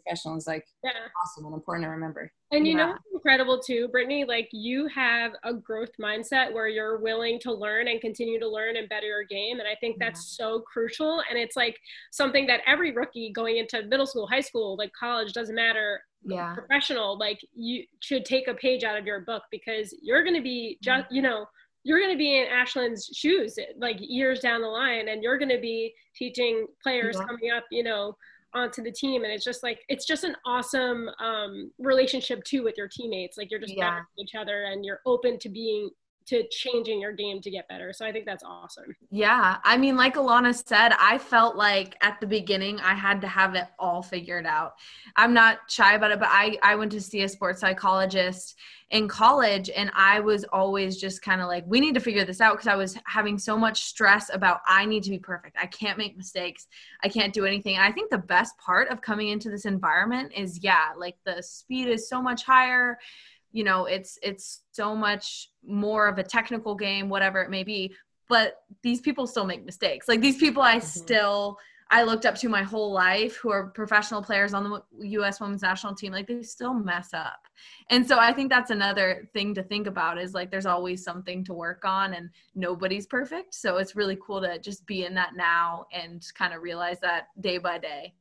professional 0.06 0.36
is 0.36 0.46
like 0.46 0.64
Yeah. 0.82 0.92
awesome 1.22 1.46
and 1.46 1.54
important 1.54 1.84
to 1.84 1.90
remember. 1.90 2.32
And 2.52 2.66
you 2.66 2.74
know 2.74 2.86
Yeah. 2.86 2.92
what's 2.92 3.04
incredible 3.12 3.60
too, 3.60 3.88
Brittany? 3.88 4.24
Like 4.24 4.48
you 4.52 4.86
have 4.88 5.32
a 5.42 5.52
growth 5.52 5.90
mindset 6.00 6.52
where 6.52 6.68
you're 6.68 6.98
willing 6.98 7.38
to 7.40 7.52
learn 7.52 7.88
and 7.88 8.00
continue 8.00 8.38
to 8.38 8.48
learn 8.48 8.76
and 8.76 8.88
better 8.88 9.06
your 9.06 9.24
game. 9.24 9.58
And 9.58 9.68
I 9.68 9.74
think 9.76 9.98
that's 9.98 10.36
so 10.36 10.60
crucial. 10.60 11.22
And 11.28 11.38
it's 11.38 11.56
like 11.56 11.78
something 12.12 12.46
that 12.46 12.60
every 12.66 12.92
rookie 12.92 13.32
going 13.32 13.58
into 13.58 13.82
middle 13.84 14.06
school, 14.06 14.26
high 14.26 14.40
school, 14.40 14.76
like 14.76 14.92
college, 14.98 15.32
doesn't 15.32 15.54
matter, 15.54 16.02
Yeah. 16.22 16.54
professional, 16.54 17.18
like 17.18 17.40
you 17.52 17.84
should 18.00 18.24
take 18.24 18.48
a 18.48 18.54
page 18.54 18.84
out 18.84 18.96
of 18.96 19.06
your 19.06 19.20
book 19.20 19.42
because 19.50 19.94
you're 20.02 20.22
going 20.22 20.36
to 20.36 20.42
be 20.42 20.78
just, 20.82 21.06
mm-hmm. 21.06 21.16
you 21.16 21.22
know, 21.22 21.46
you're 21.84 22.00
going 22.00 22.10
to 22.12 22.18
be 22.18 22.38
in 22.40 22.48
Ashlyn's 22.48 23.08
shoes 23.14 23.56
like 23.78 23.96
years 24.00 24.40
down 24.40 24.60
the 24.60 24.66
line 24.68 25.08
and 25.08 25.22
you're 25.22 25.38
going 25.38 25.50
to 25.50 25.60
be 25.60 25.94
teaching 26.16 26.66
players 26.82 27.16
Yeah. 27.18 27.26
coming 27.26 27.50
up, 27.52 27.64
you 27.70 27.84
know, 27.84 28.16
onto 28.56 28.82
the 28.82 28.90
team 28.90 29.22
and 29.22 29.32
it's 29.32 29.44
just 29.44 29.62
like 29.62 29.80
it's 29.88 30.06
just 30.06 30.24
an 30.24 30.34
awesome 30.46 31.08
um 31.20 31.70
relationship 31.78 32.42
too 32.44 32.64
with 32.64 32.74
your 32.78 32.88
teammates 32.88 33.36
like 33.36 33.50
you're 33.50 33.60
just 33.60 33.74
Yeah. 33.76 34.00
each 34.18 34.34
other 34.34 34.64
and 34.64 34.84
you're 34.84 35.00
open 35.04 35.38
to 35.40 35.48
being 35.50 35.90
to 36.26 36.44
changing 36.50 37.00
your 37.00 37.12
game 37.12 37.40
to 37.40 37.50
get 37.50 37.68
better 37.68 37.92
so 37.92 38.04
i 38.04 38.12
think 38.12 38.26
that's 38.26 38.44
awesome 38.44 38.96
Yeah. 39.10 39.58
I 39.64 39.76
mean, 39.76 39.96
like 39.96 40.16
Alana 40.16 40.54
said, 40.54 40.92
I 40.98 41.18
felt 41.18 41.56
like 41.56 41.96
at 42.02 42.20
the 42.20 42.26
beginning 42.26 42.80
I 42.80 42.94
had 42.94 43.20
to 43.22 43.28
have 43.28 43.54
it 43.54 43.66
all 43.78 44.02
figured 44.02 44.46
out. 44.46 44.74
I'm 45.16 45.32
not 45.32 45.58
shy 45.68 45.94
about 45.94 46.10
it, 46.10 46.18
but 46.18 46.28
I, 46.30 46.58
I 46.62 46.74
went 46.74 46.92
to 46.92 47.00
see 47.00 47.22
a 47.22 47.28
sports 47.28 47.60
psychologist 47.60 48.56
in 48.90 49.08
college 49.08 49.70
and 49.74 49.90
I 49.94 50.20
was 50.20 50.44
always 50.52 50.96
just 50.96 51.22
kind 51.22 51.40
of 51.40 51.48
like, 51.48 51.64
we 51.66 51.80
need 51.80 51.94
to 51.94 52.00
figure 52.00 52.24
this 52.24 52.40
out 52.40 52.54
because 52.54 52.68
I 52.68 52.76
was 52.76 52.96
having 53.06 53.38
so 53.38 53.56
much 53.56 53.84
stress 53.84 54.30
about 54.32 54.60
I 54.66 54.84
need 54.84 55.02
to 55.04 55.10
be 55.10 55.18
perfect. 55.18 55.56
I 55.60 55.66
can't 55.66 55.98
make 55.98 56.16
mistakes. 56.16 56.66
I 57.02 57.08
can't 57.08 57.32
do 57.32 57.44
anything. 57.44 57.76
And 57.76 57.84
I 57.84 57.92
think 57.92 58.10
the 58.10 58.18
best 58.18 58.56
part 58.58 58.88
of 58.88 59.00
coming 59.00 59.28
into 59.28 59.50
this 59.50 59.64
environment 59.64 60.32
is, 60.36 60.62
yeah, 60.62 60.88
like 60.96 61.16
the 61.24 61.42
speed 61.42 61.88
is 61.88 62.08
so 62.08 62.20
much 62.22 62.44
higher 62.44 62.98
you 63.56 63.64
know 63.64 63.86
it's 63.86 64.18
it's 64.22 64.64
so 64.70 64.94
much 64.94 65.50
more 65.66 66.08
of 66.08 66.18
a 66.18 66.22
technical 66.22 66.74
game 66.74 67.08
whatever 67.08 67.40
it 67.40 67.48
may 67.48 67.64
be 67.64 67.90
but 68.28 68.62
these 68.82 69.00
people 69.00 69.26
still 69.26 69.44
make 69.44 69.64
mistakes. 69.64 70.08
Like 70.08 70.20
these 70.20 70.36
people 70.36 70.62
i 70.62 70.76
mm-hmm. 70.76 70.86
still 70.86 71.58
i 71.90 72.02
looked 72.02 72.26
up 72.26 72.34
to 72.34 72.48
my 72.48 72.62
whole 72.62 72.92
life 72.92 73.36
who 73.36 73.50
are 73.50 73.68
professional 73.68 74.20
players 74.20 74.52
on 74.52 74.82
the 74.98 75.08
us 75.20 75.40
women's 75.40 75.62
national 75.62 75.94
team 75.94 76.12
like 76.12 76.26
they 76.26 76.42
still 76.42 76.74
mess 76.74 77.14
up. 77.14 77.40
And 77.88 78.06
so 78.06 78.18
i 78.18 78.30
think 78.30 78.50
that's 78.50 78.70
another 78.70 79.26
thing 79.32 79.54
to 79.54 79.62
think 79.62 79.86
about 79.86 80.18
is 80.18 80.34
like 80.34 80.50
there's 80.50 80.66
always 80.66 81.02
something 81.02 81.42
to 81.44 81.54
work 81.54 81.84
on 81.86 82.12
and 82.12 82.28
nobody's 82.54 83.06
perfect. 83.06 83.54
So 83.54 83.78
it's 83.78 83.96
really 83.96 84.18
cool 84.24 84.42
to 84.42 84.58
just 84.58 84.86
be 84.86 85.06
in 85.06 85.14
that 85.14 85.34
now 85.34 85.86
and 85.92 86.22
kind 86.34 86.52
of 86.52 86.60
realize 86.60 87.00
that 87.00 87.28
day 87.40 87.56
by 87.56 87.78
day. 87.78 88.12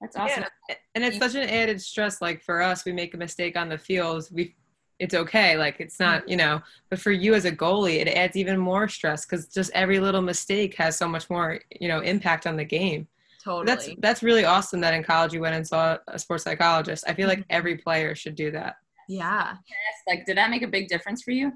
That's 0.00 0.16
awesome. 0.16 0.44
Yeah, 0.68 0.74
and 0.94 1.04
it's 1.04 1.18
such 1.18 1.34
an 1.36 1.48
added 1.48 1.80
stress. 1.80 2.20
Like 2.20 2.42
for 2.42 2.60
us, 2.60 2.84
we 2.84 2.92
make 2.92 3.14
a 3.14 3.16
mistake 3.16 3.56
on 3.56 3.70
the 3.70 3.78
field, 3.78 4.28
we 4.30 4.54
it's 4.98 5.14
okay. 5.14 5.56
Like 5.56 5.76
it's 5.80 6.00
not, 6.00 6.28
you 6.28 6.36
know. 6.36 6.62
But 6.90 7.00
for 7.00 7.12
you 7.12 7.34
as 7.34 7.44
a 7.44 7.52
goalie, 7.52 8.00
it 8.00 8.08
adds 8.08 8.36
even 8.36 8.58
more 8.58 8.88
stress 8.88 9.24
because 9.26 9.48
just 9.48 9.70
every 9.74 10.00
little 10.00 10.22
mistake 10.22 10.74
has 10.76 10.96
so 10.96 11.08
much 11.08 11.28
more, 11.30 11.60
you 11.80 11.88
know, 11.88 12.00
impact 12.00 12.46
on 12.46 12.56
the 12.56 12.64
game. 12.64 13.08
totally 13.42 13.66
That's 13.66 13.88
that's 13.98 14.22
really 14.22 14.44
awesome 14.44 14.80
that 14.82 14.94
in 14.94 15.02
college 15.04 15.32
you 15.34 15.40
went 15.40 15.54
and 15.56 15.66
saw 15.66 15.98
a 16.08 16.18
sports 16.18 16.44
psychologist. 16.44 17.04
I 17.08 17.14
feel 17.14 17.28
like 17.28 17.40
Mhm. 17.40 17.46
every 17.50 17.76
player 17.76 18.14
should 18.14 18.34
do 18.36 18.50
that. 18.52 18.76
yeah 19.08 19.56
Yes, 19.68 19.96
Like, 20.06 20.26
did 20.26 20.36
that 20.36 20.50
make 20.50 20.62
a 20.62 20.66
big 20.68 20.88
difference 20.88 21.22
for 21.22 21.30
you? 21.32 21.52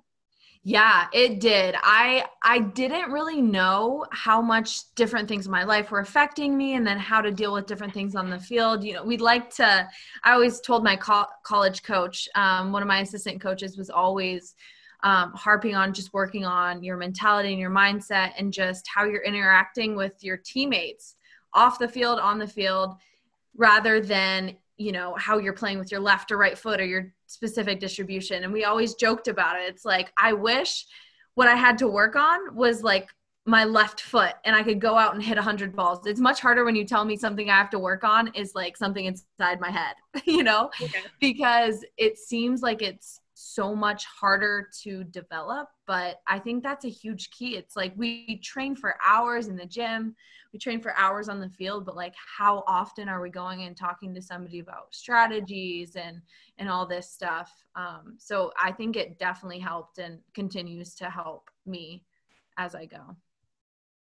Yeah, 0.63 1.07
it 1.15 1.41
did. 1.41 1.75
I 1.79 2.27
I 2.43 2.59
didn't 2.59 3.11
really 3.11 3.41
know 3.41 4.05
how 4.13 4.43
much 4.43 4.95
different 4.95 5.27
things 5.27 5.47
in 5.47 5.53
my 5.53 5.65
life 5.65 5.91
were 5.91 6.01
affecting 6.01 6.55
me 6.57 6.75
and 6.75 6.87
then 6.87 6.99
how 6.99 7.23
to 7.23 7.31
deal 7.31 7.55
with 7.55 7.65
different 7.67 7.95
things 7.95 8.15
on 8.15 8.29
the 8.29 8.39
field. 8.39 8.85
You 8.85 8.95
know, 8.95 9.03
we'd 9.05 9.23
like 9.23 9.49
to 9.55 9.89
I 10.23 10.33
always 10.33 10.61
told 10.61 10.85
my 10.85 10.97
co- 10.97 11.27
college 11.45 11.83
coach, 11.83 12.29
um, 12.35 12.73
one 12.73 12.83
of 12.83 12.89
my 12.89 13.01
assistant 13.01 13.41
coaches 13.41 13.79
was 13.79 13.89
always 13.89 14.55
um, 15.03 15.33
harping 15.33 15.75
on 15.75 15.95
just 15.95 16.13
working 16.13 16.45
on 16.45 16.85
your 16.85 16.99
mentality 16.99 17.51
and 17.53 17.59
your 17.59 17.71
mindset 17.71 18.33
and 18.37 18.53
just 18.53 18.87
how 18.95 19.05
you're 19.05 19.23
interacting 19.23 19.97
with 19.97 20.13
your 20.23 20.37
teammates 20.37 21.17
off 21.55 21.79
the 21.79 21.89
field, 21.89 22.19
on 22.21 22.39
the 22.39 22.47
field, 22.47 22.97
rather 23.57 23.99
than 24.01 24.57
you 24.81 24.93
know 24.93 25.15
how 25.19 25.37
you're 25.37 25.53
playing 25.53 25.79
with 25.79 25.93
your 25.93 26.01
left 26.01 26.33
or 26.33 26.39
right 26.39 26.57
foot 26.57 26.81
or 26.81 26.87
your 26.87 27.13
specific 27.27 27.81
distribution. 27.81 28.45
And 28.45 28.53
we 28.53 28.65
always 28.65 28.95
joked 28.95 29.29
about 29.29 29.61
it. 29.61 29.65
It's 29.69 29.85
like 29.85 30.11
i 30.17 30.33
wish 30.33 30.87
what 31.35 31.49
i 31.49 31.55
had 31.55 31.77
to 31.79 31.87
work 31.87 32.17
on 32.17 32.57
was 32.57 32.83
like 32.83 33.09
my 33.45 33.65
left 33.65 34.01
foot 34.01 34.35
and 34.45 34.57
i 34.57 34.63
could 34.63 34.81
go 34.81 34.97
out 34.97 35.15
and 35.15 35.23
hit 35.23 35.37
100 35.37 35.77
balls. 35.77 36.07
It's 36.07 36.19
much 36.19 36.41
harder 36.41 36.65
when 36.65 36.75
you 36.75 36.87
tell 36.87 37.05
me 37.05 37.17
something 37.17 37.51
i 37.51 37.57
have 37.59 37.71
to 37.71 37.79
work 37.79 38.05
on 38.05 38.33
is 38.35 38.55
like 38.55 38.75
something 38.77 39.05
inside 39.05 39.61
my 39.61 39.71
head 39.71 39.95
you 40.25 40.43
know? 40.43 40.71
Okay. 40.81 41.03
because 41.21 41.85
it 41.99 42.17
seems 42.19 42.63
like 42.63 42.81
it's 42.81 43.21
so 43.43 43.75
much 43.75 44.05
harder 44.05 44.69
to 44.83 45.03
develop 45.05 45.69
but 45.87 46.21
i 46.29 46.39
think 46.39 46.63
that's 46.63 46.85
a 46.85 46.91
huge 46.91 47.31
key. 47.31 47.57
It's 47.57 47.75
like 47.75 47.93
we 47.97 48.39
train 48.45 48.77
for 48.77 48.97
hours 49.07 49.49
in 49.49 49.57
the 49.57 49.65
gym 49.65 50.15
we 50.53 50.59
train 50.59 50.81
for 50.81 50.95
hours 50.97 51.29
on 51.31 51.41
the 51.41 51.49
field 51.49 51.87
but 51.87 51.97
like 51.97 52.15
how 52.39 52.63
often 52.67 53.09
are 53.09 53.21
we 53.23 53.31
going 53.31 53.63
and 53.63 53.75
talking 53.77 54.15
to 54.15 54.21
somebody 54.21 54.59
about 54.59 54.95
strategies 54.95 55.97
and 55.97 56.21
and 56.59 56.69
all 56.69 56.87
this 56.87 57.11
stuff? 57.11 57.51
Um, 57.77 58.17
so 58.19 58.53
i 58.63 58.71
think 58.73 58.97
it 58.97 59.19
definitely 59.19 59.61
helped 59.61 59.99
and 59.99 60.19
continues 60.35 60.95
to 60.97 61.09
help 61.09 61.51
me 61.65 62.05
as 62.59 62.75
i 62.75 62.85
go. 62.85 63.17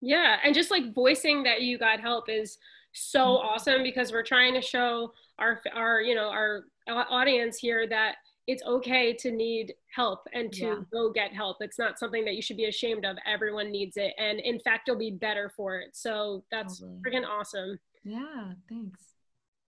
Yeah, 0.01 0.37
and 0.43 0.55
just 0.55 0.71
like 0.71 0.93
voicing 0.93 1.43
that 1.43 1.61
you 1.61 1.77
got 1.77 1.99
help 1.99 2.27
is 2.27 2.57
so 2.91 3.37
Mhm. 3.37 3.45
awesome 3.45 3.83
because 3.83 4.11
we're 4.11 4.23
trying 4.23 4.53
to 4.55 4.61
show 4.61 5.13
our 5.39 5.61
our 5.73 6.01
you 6.01 6.15
know 6.15 6.29
our 6.29 6.65
audience 6.87 7.57
here 7.59 7.87
that 7.87 8.15
it's 8.47 8.63
okay 8.63 9.13
to 9.13 9.31
need 9.31 9.73
help 9.95 10.27
and 10.33 10.51
to 10.53 10.65
Yeah. 10.65 10.79
go 10.91 11.11
get 11.11 11.31
help. 11.33 11.57
It's 11.61 11.77
not 11.79 11.99
something 11.99 12.25
that 12.25 12.35
you 12.35 12.41
should 12.41 12.57
be 12.57 12.65
ashamed 12.65 13.05
of. 13.05 13.17
Everyone 13.25 13.71
needs 13.71 13.97
it, 13.97 14.13
and 14.17 14.39
in 14.39 14.59
fact, 14.59 14.87
you'll 14.87 14.97
be 14.97 15.11
better 15.11 15.49
for 15.55 15.79
it. 15.79 15.95
So 15.95 16.43
that's 16.51 16.79
Totally. 16.79 16.99
freaking 17.01 17.27
awesome. 17.27 17.79
yeah 18.03 18.53
thanks 18.67 18.99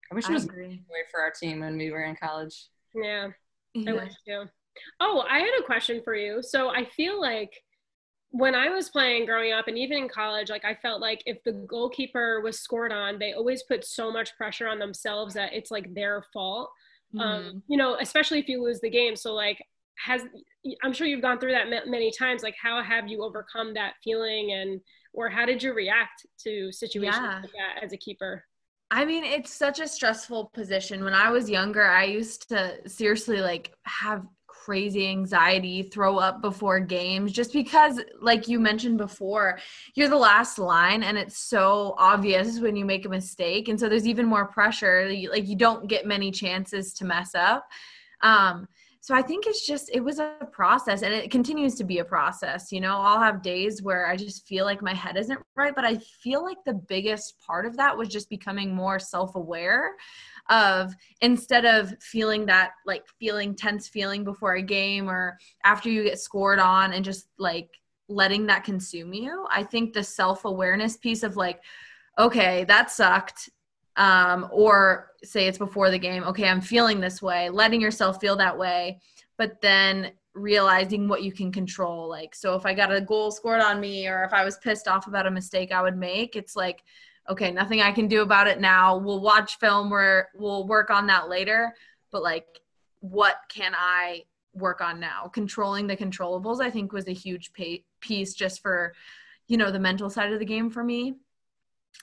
I 0.09 0.15
wish 0.15 0.29
it 0.29 0.31
was 0.33 0.45
agree 0.45 0.81
way 0.89 0.99
for 1.11 1.19
our 1.19 1.31
team 1.31 1.59
when 1.59 1.77
we 1.77 1.91
were 1.91 2.03
in 2.03 2.15
college. 2.15 2.67
Yeah. 2.95 3.27
I 3.75 3.79
Yeah. 3.79 3.93
wish 3.93 4.13
too. 4.25 4.49
Oh, 5.01 5.25
I 5.29 5.39
had 5.39 5.59
a 5.59 5.63
question 5.63 6.01
for 6.01 6.15
you. 6.15 6.41
So 6.41 6.69
I 6.69 6.85
feel 6.85 7.19
like 7.19 7.61
when 8.29 8.55
I 8.55 8.69
was 8.69 8.89
playing 8.89 9.25
growing 9.25 9.51
up 9.51 9.67
and 9.67 9.77
even 9.77 9.97
in 9.97 10.07
college, 10.09 10.49
like 10.49 10.63
I 10.63 10.75
felt 10.75 11.01
like 11.01 11.21
if 11.25 11.43
the 11.43 11.51
goalkeeper 11.51 12.39
was 12.41 12.59
scored 12.61 12.93
on, 12.93 13.19
they 13.19 13.33
always 13.33 13.63
put 13.63 13.83
so 13.85 14.09
much 14.11 14.35
pressure 14.37 14.67
on 14.69 14.79
themselves 14.79 15.33
that 15.33 15.51
it's 15.51 15.71
like 15.71 15.93
their 15.93 16.21
fault. 16.33 16.71
Mhm. 17.13 17.21
Um, 17.21 17.63
you 17.67 17.77
know, 17.77 17.97
especially 17.99 18.39
if 18.39 18.47
you 18.47 18.63
lose 18.63 18.79
the 18.79 18.89
game. 18.89 19.15
So 19.15 19.33
like, 19.33 19.63
has 19.97 20.23
I'm 20.83 20.93
sure 20.93 21.07
you've 21.07 21.21
gone 21.21 21.39
through 21.39 21.51
that 21.51 21.69
ma- 21.69 21.85
many 21.89 22.11
times. 22.11 22.43
Like, 22.43 22.55
how 22.61 22.81
have 22.83 23.07
you 23.07 23.23
overcome 23.23 23.73
that 23.73 23.93
feeling, 24.03 24.51
and 24.53 24.79
or 25.13 25.29
how 25.29 25.45
did 25.45 25.61
you 25.61 25.73
react 25.73 26.25
to 26.43 26.71
situations 26.71 27.17
Yeah. 27.21 27.39
like 27.41 27.51
that 27.51 27.83
as 27.83 27.93
a 27.93 27.97
keeper? 27.97 28.45
I 28.89 29.05
mean, 29.05 29.23
it's 29.23 29.53
such 29.53 29.79
a 29.79 29.87
stressful 29.87 30.51
position. 30.53 31.03
When 31.03 31.13
I 31.13 31.31
was 31.31 31.49
younger, 31.49 31.83
I 31.85 32.03
used 32.05 32.49
to 32.49 32.87
seriously 32.89 33.39
like 33.41 33.73
have 33.85 34.25
crazy 34.63 35.07
anxiety, 35.07 35.81
throw 35.81 36.17
up 36.17 36.39
before 36.39 36.79
games 36.79 37.31
just 37.31 37.51
because 37.51 37.99
like 38.21 38.47
you 38.47 38.59
mentioned 38.59 38.97
before, 38.99 39.57
you're 39.95 40.07
the 40.07 40.15
last 40.15 40.59
line 40.59 41.01
and 41.01 41.17
it's 41.17 41.37
so 41.37 41.95
obvious 41.97 42.59
when 42.59 42.75
you 42.75 42.85
make 42.85 43.05
a 43.05 43.09
mistake 43.09 43.69
and 43.69 43.79
so 43.79 43.89
there's 43.89 44.05
even 44.05 44.27
more 44.27 44.45
pressure. 44.45 45.11
Like 45.31 45.47
you 45.47 45.55
don't 45.55 45.87
get 45.87 46.05
many 46.05 46.29
chances 46.29 46.93
to 46.95 47.05
mess 47.05 47.33
up. 47.33 47.67
Um 48.21 48.67
so 49.03 49.15
I 49.15 49.23
think 49.23 49.47
it's 49.47 49.65
just 49.65 49.89
it 49.91 49.99
was 49.99 50.19
a 50.19 50.35
process 50.51 51.01
and 51.01 51.11
it 51.11 51.31
continues 51.31 51.73
to 51.75 51.83
be 51.83 51.97
a 51.97 52.05
process. 52.05 52.71
You 52.71 52.81
know, 52.81 52.97
I'll 52.97 53.19
have 53.19 53.41
days 53.41 53.81
where 53.81 54.05
I 54.05 54.15
just 54.15 54.47
feel 54.47 54.63
like 54.63 54.83
my 54.83 54.93
head 54.93 55.17
isn't 55.17 55.39
right, 55.55 55.73
but 55.73 55.83
I 55.83 55.97
feel 55.97 56.43
like 56.43 56.59
the 56.67 56.75
biggest 56.75 57.39
part 57.39 57.65
of 57.65 57.75
that 57.77 57.97
was 57.97 58.09
just 58.09 58.29
becoming 58.29 58.75
more 58.75 58.99
self-aware 58.99 59.95
of 60.51 60.93
instead 61.21 61.65
of 61.65 61.91
feeling 61.99 62.45
that 62.45 62.73
like 62.85 63.03
feeling 63.19 63.55
tense 63.55 63.87
feeling 63.87 64.23
before 64.23 64.53
a 64.53 64.61
game 64.61 65.09
or 65.09 65.35
after 65.65 65.89
you 65.89 66.03
get 66.03 66.19
scored 66.19 66.59
on 66.59 66.93
and 66.93 67.03
just 67.03 67.27
like 67.39 67.69
letting 68.07 68.45
that 68.45 68.63
consume 68.63 69.13
you. 69.13 69.47
I 69.49 69.63
think 69.63 69.93
the 69.93 70.03
self-awareness 70.03 70.97
piece 70.97 71.23
of 71.23 71.35
like 71.35 71.59
okay, 72.19 72.65
that 72.65 72.91
sucked 72.91 73.49
um, 74.01 74.47
or 74.51 75.11
say 75.23 75.45
it's 75.45 75.59
before 75.59 75.91
the 75.91 75.99
game 75.99 76.23
okay 76.23 76.47
i'm 76.47 76.59
feeling 76.59 76.99
this 76.99 77.21
way 77.21 77.49
letting 77.49 77.79
yourself 77.79 78.19
feel 78.19 78.35
that 78.35 78.57
way 78.57 78.99
but 79.37 79.61
then 79.61 80.11
realizing 80.33 81.07
what 81.07 81.23
you 81.23 81.31
can 81.31 81.51
control. 81.51 82.07
Like 82.07 82.33
so 82.33 82.55
if 82.55 82.65
i 82.65 82.73
got 82.73 82.91
a 82.91 83.01
goal 83.01 83.31
scored 83.31 83.61
on 83.61 83.79
me 83.79 84.07
or 84.07 84.23
if 84.23 84.33
i 84.33 84.43
was 84.43 84.57
pissed 84.57 84.87
off 84.87 85.07
about 85.07 85.27
a 85.27 85.31
mistake 85.31 85.71
i 85.71 85.81
would 85.81 85.97
make 85.97 86.35
it's 86.35 86.55
like 86.55 86.83
okay 87.29 87.51
nothing 87.51 87.81
i 87.81 87.91
can 87.91 88.07
do 88.07 88.21
about 88.21 88.47
it 88.47 88.59
now. 88.59 88.97
We'll 88.97 89.21
watch 89.21 89.59
film 89.59 89.89
we'll 90.33 90.67
work 90.67 90.89
on 90.89 91.07
that 91.07 91.29
later 91.29 91.73
but 92.11 92.23
like 92.23 92.47
what 93.01 93.37
can 93.49 93.73
i 93.75 94.23
work 94.53 94.81
on 94.81 94.99
now? 94.99 95.29
Controlling 95.33 95.85
the 95.85 95.97
controllables 95.97 96.61
i 96.61 96.69
think 96.69 96.91
was 96.91 97.07
a 97.07 97.13
huge 97.13 97.51
piece 97.99 98.33
just 98.33 98.61
for 98.61 98.93
you 99.47 99.57
know 99.57 99.71
the 99.71 99.79
mental 99.79 100.09
side 100.09 100.31
of 100.33 100.39
the 100.39 100.45
game 100.45 100.69
for 100.69 100.83
me 100.83 101.15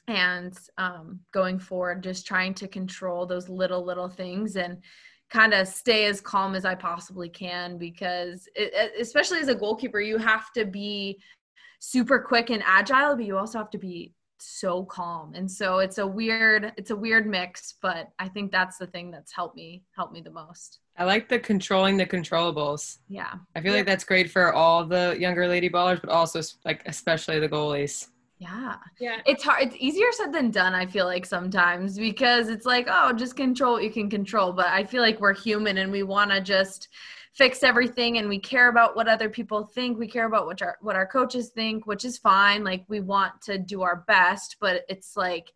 and 0.07 0.59
um, 0.79 1.21
going 1.33 1.59
forward, 1.59 2.03
just 2.03 2.27
trying 2.27 2.55
to 2.55 2.69
control 2.69 3.27
those 3.27 3.49
little, 3.49 3.85
little 3.85 4.09
things 4.09 4.57
and 4.57 4.79
kind 5.31 5.53
of 5.53 5.69
stay 5.69 6.07
as 6.07 6.21
calm 6.21 6.55
as 6.55 6.65
I 6.65 6.75
possibly 6.75 7.29
can 7.29 7.77
because, 7.77 8.49
it, 8.55 8.93
especially 8.99 9.41
as 9.41 9.49
a 9.49 9.55
goalkeeper, 9.55 10.01
you 10.01 10.17
have 10.17 10.51
to 10.53 10.65
be 10.65 11.21
super 11.81 12.19
quick 12.19 12.51
and 12.51 12.63
agile, 12.67 13.17
but 13.17 13.25
you 13.25 13.37
also 13.37 13.59
have 13.59 13.71
to 13.71 13.79
be 13.79 14.15
so 14.41 14.85
calm. 14.85 15.35
And 15.35 15.51
so 15.51 15.79
it's 15.79 15.99
a 15.99 16.07
weird 16.07 16.73
it's 16.77 16.91
a 16.91 16.97
weird 16.97 17.27
mix 17.27 17.75
but 17.83 18.11
i 18.19 18.29
think 18.29 18.53
that's 18.53 18.79
the 18.79 18.87
thing 18.87 19.11
that's 19.11 19.33
helped 19.33 19.57
me 19.57 19.83
helped 19.97 20.13
me 20.13 20.21
the 20.21 20.31
most. 20.31 20.79
I 20.97 21.05
like 21.05 21.29
the 21.29 21.39
controlling 21.39 21.97
the 21.97 22.07
controllables. 22.07 22.99
Yeah. 23.09 23.35
I 23.55 23.61
feel 23.61 23.73
yeah. 23.73 23.79
like 23.79 23.87
that's 23.87 24.05
great 24.05 24.31
for 24.31 24.53
all 24.53 24.85
the 24.85 25.17
younger 25.19 25.47
lady 25.47 25.69
ballers 25.69 26.01
but 26.01 26.11
also 26.11 26.41
like 26.65 26.83
especially 26.87 27.39
the 27.39 27.49
goalies 27.49 28.09
yeah. 28.39 28.77
Yeah. 29.01 29.21
It's 29.27 29.43
hard 29.43 29.63
it's 29.63 29.77
easier 29.79 30.13
said 30.13 30.33
than 30.33 30.51
done 30.51 30.75
i 30.75 30.87
feel 30.87 31.07
like 31.07 31.27
sometimes 31.27 31.99
because 31.99 32.49
it's 32.49 32.67
like 32.67 32.87
oh 32.89 33.13
just 33.13 33.37
control 33.37 33.75
what 33.75 33.83
you 33.83 33.91
can 33.91 34.09
control 34.09 34.53
but 34.53 34.67
i 34.67 34.85
feel 34.85 35.03
like 35.03 35.21
we're 35.21 35.35
human 35.35 35.79
and 35.79 35.91
we 35.91 36.03
want 36.03 36.31
to 36.31 36.41
just 36.41 36.89
fix 37.35 37.63
everything 37.63 38.19
and 38.19 38.29
we 38.29 38.39
care 38.39 38.69
about 38.69 38.97
what 38.97 39.09
other 39.09 39.29
people 39.29 39.65
think 39.65 39.99
we 39.99 40.07
care 40.07 40.27
about 40.27 40.47
what 40.47 40.63
our 40.63 40.77
what 40.81 40.97
our 40.97 41.07
coaches 41.07 41.51
think 41.51 41.87
which 41.87 42.05
is 42.05 42.19
fine 42.19 42.65
like 42.65 42.85
we 42.89 43.01
want 43.01 43.41
to 43.43 43.59
do 43.59 43.83
our 43.83 44.05
best 44.07 44.57
but 44.61 44.83
it's 44.89 45.17
like 45.17 45.53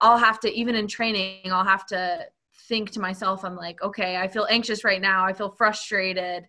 i'll 0.00 0.18
have 0.18 0.40
to 0.40 0.50
even 0.52 0.74
in 0.74 0.86
training 0.86 1.50
i'll 1.52 1.64
have 1.64 1.86
to 1.86 2.24
think 2.68 2.90
to 2.90 3.00
myself 3.00 3.44
i'm 3.44 3.56
like 3.56 3.82
okay 3.82 4.16
i 4.16 4.28
feel 4.28 4.46
anxious 4.50 4.84
right 4.84 5.00
now 5.00 5.24
i 5.24 5.32
feel 5.32 5.50
frustrated 5.50 6.46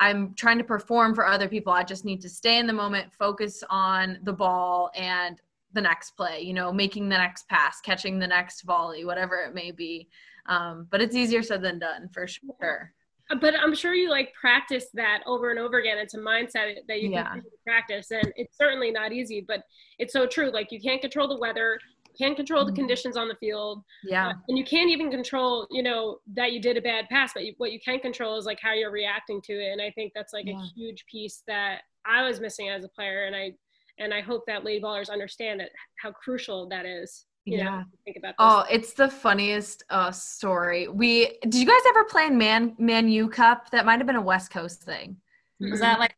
i'm 0.00 0.34
trying 0.34 0.58
to 0.58 0.64
perform 0.64 1.14
for 1.14 1.26
other 1.26 1.48
people 1.48 1.72
i 1.72 1.82
just 1.82 2.04
need 2.04 2.20
to 2.20 2.28
stay 2.28 2.58
in 2.58 2.66
the 2.66 2.72
moment 2.72 3.12
focus 3.12 3.62
on 3.70 4.18
the 4.22 4.32
ball 4.32 4.90
and 4.94 5.40
the 5.72 5.80
next 5.80 6.12
play 6.12 6.40
you 6.40 6.54
know 6.54 6.72
making 6.72 7.08
the 7.08 7.16
next 7.16 7.48
pass 7.48 7.80
catching 7.80 8.18
the 8.18 8.26
next 8.26 8.62
volley 8.62 9.04
whatever 9.04 9.36
it 9.36 9.54
may 9.54 9.70
be 9.70 10.08
um, 10.48 10.86
but 10.90 11.00
it's 11.00 11.16
easier 11.16 11.42
said 11.42 11.60
than 11.60 11.78
done 11.78 12.08
for 12.12 12.26
sure 12.26 12.92
but 13.40 13.54
I'm 13.58 13.74
sure 13.74 13.92
you 13.92 14.08
like 14.08 14.32
practice 14.34 14.86
that 14.94 15.22
over 15.26 15.50
and 15.50 15.58
over 15.58 15.78
again. 15.78 15.98
It's 15.98 16.14
a 16.14 16.18
mindset 16.18 16.76
that 16.86 17.02
you 17.02 17.10
yeah. 17.10 17.32
can 17.32 17.42
practice, 17.66 18.12
and 18.12 18.32
it's 18.36 18.56
certainly 18.56 18.92
not 18.92 19.12
easy, 19.12 19.44
but 19.46 19.64
it's 19.98 20.12
so 20.12 20.26
true. 20.26 20.50
Like 20.50 20.70
you 20.70 20.80
can't 20.80 21.00
control 21.00 21.26
the 21.26 21.36
weather, 21.36 21.78
can't 22.16 22.36
control 22.36 22.64
the 22.64 22.70
mm-hmm. 22.70 22.80
conditions 22.80 23.16
on 23.16 23.28
the 23.28 23.34
field, 23.36 23.82
yeah, 24.04 24.28
uh, 24.28 24.32
and 24.48 24.58
you 24.58 24.64
can't 24.64 24.90
even 24.90 25.10
control, 25.10 25.66
you 25.70 25.82
know, 25.82 26.18
that 26.34 26.52
you 26.52 26.60
did 26.60 26.76
a 26.76 26.82
bad 26.82 27.08
pass. 27.08 27.32
But 27.34 27.44
you, 27.44 27.54
what 27.58 27.72
you 27.72 27.80
can 27.80 28.00
control 28.00 28.36
is 28.38 28.46
like 28.46 28.58
how 28.60 28.72
you're 28.72 28.90
reacting 28.90 29.40
to 29.42 29.52
it, 29.52 29.72
and 29.72 29.80
I 29.80 29.90
think 29.90 30.12
that's 30.14 30.32
like 30.32 30.46
yeah. 30.46 30.60
a 30.60 30.66
huge 30.74 31.04
piece 31.10 31.42
that 31.46 31.82
I 32.04 32.26
was 32.26 32.40
missing 32.40 32.68
as 32.68 32.84
a 32.84 32.88
player, 32.88 33.24
and 33.24 33.34
I 33.34 33.52
and 33.98 34.12
I 34.12 34.20
hope 34.20 34.44
that 34.46 34.64
lady 34.64 34.82
ballers 34.82 35.10
understand 35.10 35.60
that 35.60 35.70
how 36.00 36.12
crucial 36.12 36.68
that 36.68 36.86
is 36.86 37.26
you 37.46 37.58
yeah. 37.58 37.64
know, 37.64 37.84
think 38.04 38.16
about 38.16 38.30
this. 38.30 38.34
Oh, 38.40 38.64
it's 38.68 38.92
the 38.92 39.08
funniest 39.08 39.84
uh, 39.88 40.10
story. 40.10 40.88
We 40.88 41.38
did 41.42 41.54
you 41.54 41.66
guys 41.66 41.80
ever 41.88 42.04
play 42.04 42.26
in 42.26 42.36
Man 42.36 42.74
Man 42.76 43.08
U 43.08 43.28
Cup? 43.28 43.70
That 43.70 43.86
might 43.86 43.98
have 43.98 44.06
been 44.06 44.16
a 44.16 44.20
West 44.20 44.50
Coast 44.50 44.82
thing. 44.82 45.16
Was 45.60 45.80
that 45.80 46.00
like 46.00 46.14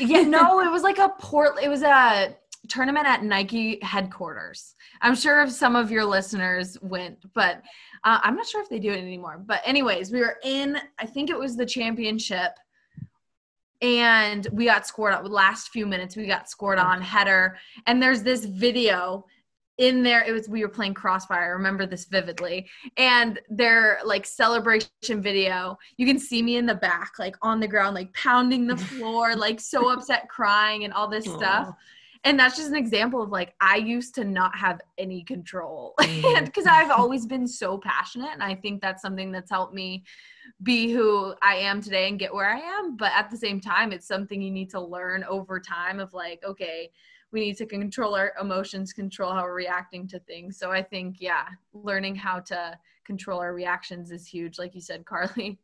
yeah, 0.00 0.22
no, 0.22 0.60
it 0.66 0.70
was 0.70 0.82
like 0.82 0.98
a 0.98 1.10
port. 1.20 1.62
It 1.62 1.68
was 1.68 1.82
a 1.82 2.36
tournament 2.68 3.06
at 3.06 3.22
Nike 3.22 3.78
headquarters. 3.82 4.74
I'm 5.00 5.14
sure 5.14 5.42
if 5.42 5.50
some 5.50 5.76
of 5.76 5.90
your 5.90 6.04
listeners 6.04 6.78
went, 6.80 7.24
but 7.34 7.62
uh, 8.04 8.20
I'm 8.22 8.36
not 8.36 8.46
sure 8.46 8.62
if 8.62 8.68
they 8.68 8.78
do 8.78 8.90
it 8.90 8.98
anymore. 8.98 9.42
But 9.44 9.62
anyways, 9.64 10.12
we 10.12 10.20
were 10.20 10.38
in. 10.44 10.78
I 10.98 11.06
think 11.06 11.30
it 11.30 11.38
was 11.38 11.56
the 11.56 11.66
championship. 11.66 12.52
And 13.82 14.46
we 14.52 14.64
got 14.64 14.86
scored 14.86 15.12
on 15.14 15.24
last 15.26 15.68
few 15.68 15.86
minutes. 15.86 16.16
We 16.16 16.26
got 16.26 16.48
scored 16.48 16.78
on 16.78 17.02
header, 17.02 17.58
and 17.86 18.02
there's 18.02 18.22
this 18.22 18.44
video 18.44 19.26
in 19.78 20.02
there 20.02 20.22
it 20.22 20.30
was 20.30 20.48
we 20.48 20.62
were 20.62 20.68
playing 20.68 20.94
crossfire 20.94 21.42
i 21.42 21.46
remember 21.46 21.84
this 21.84 22.04
vividly 22.04 22.68
and 22.96 23.40
their 23.48 23.98
like 24.04 24.24
celebration 24.24 25.20
video 25.20 25.76
you 25.96 26.06
can 26.06 26.18
see 26.18 26.42
me 26.42 26.56
in 26.56 26.66
the 26.66 26.74
back 26.74 27.12
like 27.18 27.34
on 27.42 27.58
the 27.58 27.66
ground 27.66 27.94
like 27.94 28.12
pounding 28.14 28.66
the 28.66 28.76
floor 28.94 29.34
like 29.34 29.58
so 29.58 29.90
upset 29.92 30.28
crying 30.28 30.84
and 30.84 30.92
all 30.92 31.08
this 31.08 31.26
Aww. 31.26 31.36
stuff 31.36 31.74
and 32.24 32.38
that's 32.38 32.56
just 32.56 32.68
an 32.68 32.76
example 32.76 33.22
of 33.22 33.30
like 33.30 33.54
i 33.60 33.76
used 33.76 34.14
to 34.14 34.24
not 34.24 34.56
have 34.56 34.80
any 34.98 35.22
control 35.22 35.94
mm. 36.00 36.36
and 36.36 36.46
because 36.46 36.66
i've 36.66 36.90
always 36.90 37.26
been 37.26 37.46
so 37.46 37.78
passionate 37.78 38.30
and 38.32 38.42
i 38.42 38.54
think 38.54 38.80
that's 38.80 39.02
something 39.02 39.30
that's 39.30 39.50
helped 39.50 39.74
me 39.74 40.02
be 40.62 40.90
who 40.90 41.34
i 41.42 41.54
am 41.54 41.80
today 41.80 42.08
and 42.08 42.18
get 42.18 42.34
where 42.34 42.48
i 42.48 42.58
am 42.58 42.96
but 42.96 43.12
at 43.14 43.30
the 43.30 43.36
same 43.36 43.60
time 43.60 43.92
it's 43.92 44.06
something 44.06 44.40
you 44.40 44.50
need 44.50 44.70
to 44.70 44.80
learn 44.80 45.24
over 45.24 45.60
time 45.60 46.00
of 46.00 46.12
like 46.12 46.42
okay 46.44 46.90
we 47.34 47.40
need 47.40 47.56
to 47.56 47.66
control 47.66 48.14
our 48.14 48.32
emotions, 48.40 48.92
control 48.92 49.32
how 49.32 49.42
we're 49.42 49.54
reacting 49.54 50.06
to 50.06 50.20
things. 50.20 50.56
So 50.56 50.70
I 50.70 50.82
think, 50.82 51.16
yeah, 51.18 51.46
learning 51.72 52.14
how 52.14 52.38
to 52.40 52.78
control 53.04 53.40
our 53.40 53.52
reactions 53.52 54.12
is 54.12 54.24
huge, 54.24 54.56
like 54.56 54.72
you 54.74 54.80
said, 54.80 55.04
Carly. 55.04 55.58